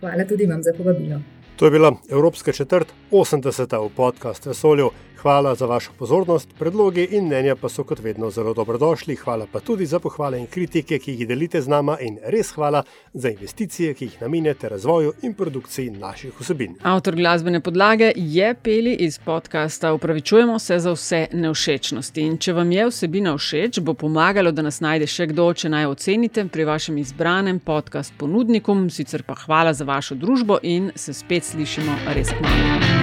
Hvala 0.00 0.26
tudi 0.26 0.48
vam 0.50 0.62
za 0.64 0.74
povabilo. 0.74 1.20
To 1.60 1.68
je 1.68 1.70
bila 1.70 1.92
Evropska 2.10 2.52
četrt, 2.52 2.88
80. 3.10 3.78
v 3.84 3.94
podkastu 3.94 4.48
Vesolju. 4.48 4.90
Hvala 5.22 5.54
za 5.54 5.66
vašo 5.66 5.90
pozornost, 5.98 6.48
predlogi 6.58 7.08
in 7.10 7.26
mnenja 7.26 7.54
pa 7.56 7.68
so 7.68 7.84
kot 7.84 7.98
vedno 7.98 8.30
zelo 8.30 8.54
dobrodošli. 8.54 9.16
Hvala 9.16 9.46
pa 9.52 9.60
tudi 9.60 9.86
za 9.86 9.98
pohvale 9.98 10.38
in 10.40 10.46
kritike, 10.46 10.98
ki 10.98 11.12
jih 11.12 11.28
delite 11.28 11.60
z 11.60 11.68
nama, 11.68 11.98
in 12.00 12.16
res 12.24 12.52
hvala 12.56 12.82
za 13.12 13.28
investicije, 13.28 13.94
ki 13.94 14.04
jih 14.04 14.22
namenjate 14.22 14.68
razvoju 14.68 15.12
in 15.22 15.34
produkciji 15.34 15.90
naših 15.90 16.40
vsebin. 16.40 16.78
Avtor 16.82 17.16
glasbene 17.16 17.60
podlage 17.60 18.12
je 18.16 18.54
Peli 18.54 18.94
iz 18.94 19.18
podcasta. 19.18 19.92
Upravičujemo 19.92 20.58
se 20.58 20.78
za 20.78 20.92
vse 20.92 21.26
neušečnosti. 21.32 22.20
In 22.20 22.38
če 22.38 22.52
vam 22.52 22.72
je 22.72 22.88
vsebina 22.88 23.36
všeč, 23.36 23.80
bo 23.80 23.94
pomagalo, 23.94 24.52
da 24.52 24.62
nas 24.62 24.80
najde 24.80 25.06
še 25.06 25.26
kdo, 25.34 25.52
če 25.52 25.68
naj 25.68 25.86
ocenite 25.86 26.46
pri 26.48 26.64
vašem 26.64 26.96
izbranem 26.96 27.60
podcast 27.60 28.16
ponudniku. 28.16 28.72
Sicer 28.88 29.22
pa 29.22 29.36
hvala 29.44 29.76
za 29.76 29.84
vašo 29.84 30.14
družbo 30.14 30.58
in 30.62 30.90
se 30.96 31.12
spet 31.12 31.44
slišimo 31.44 31.98
res 32.16 32.32
malo. 32.40 32.99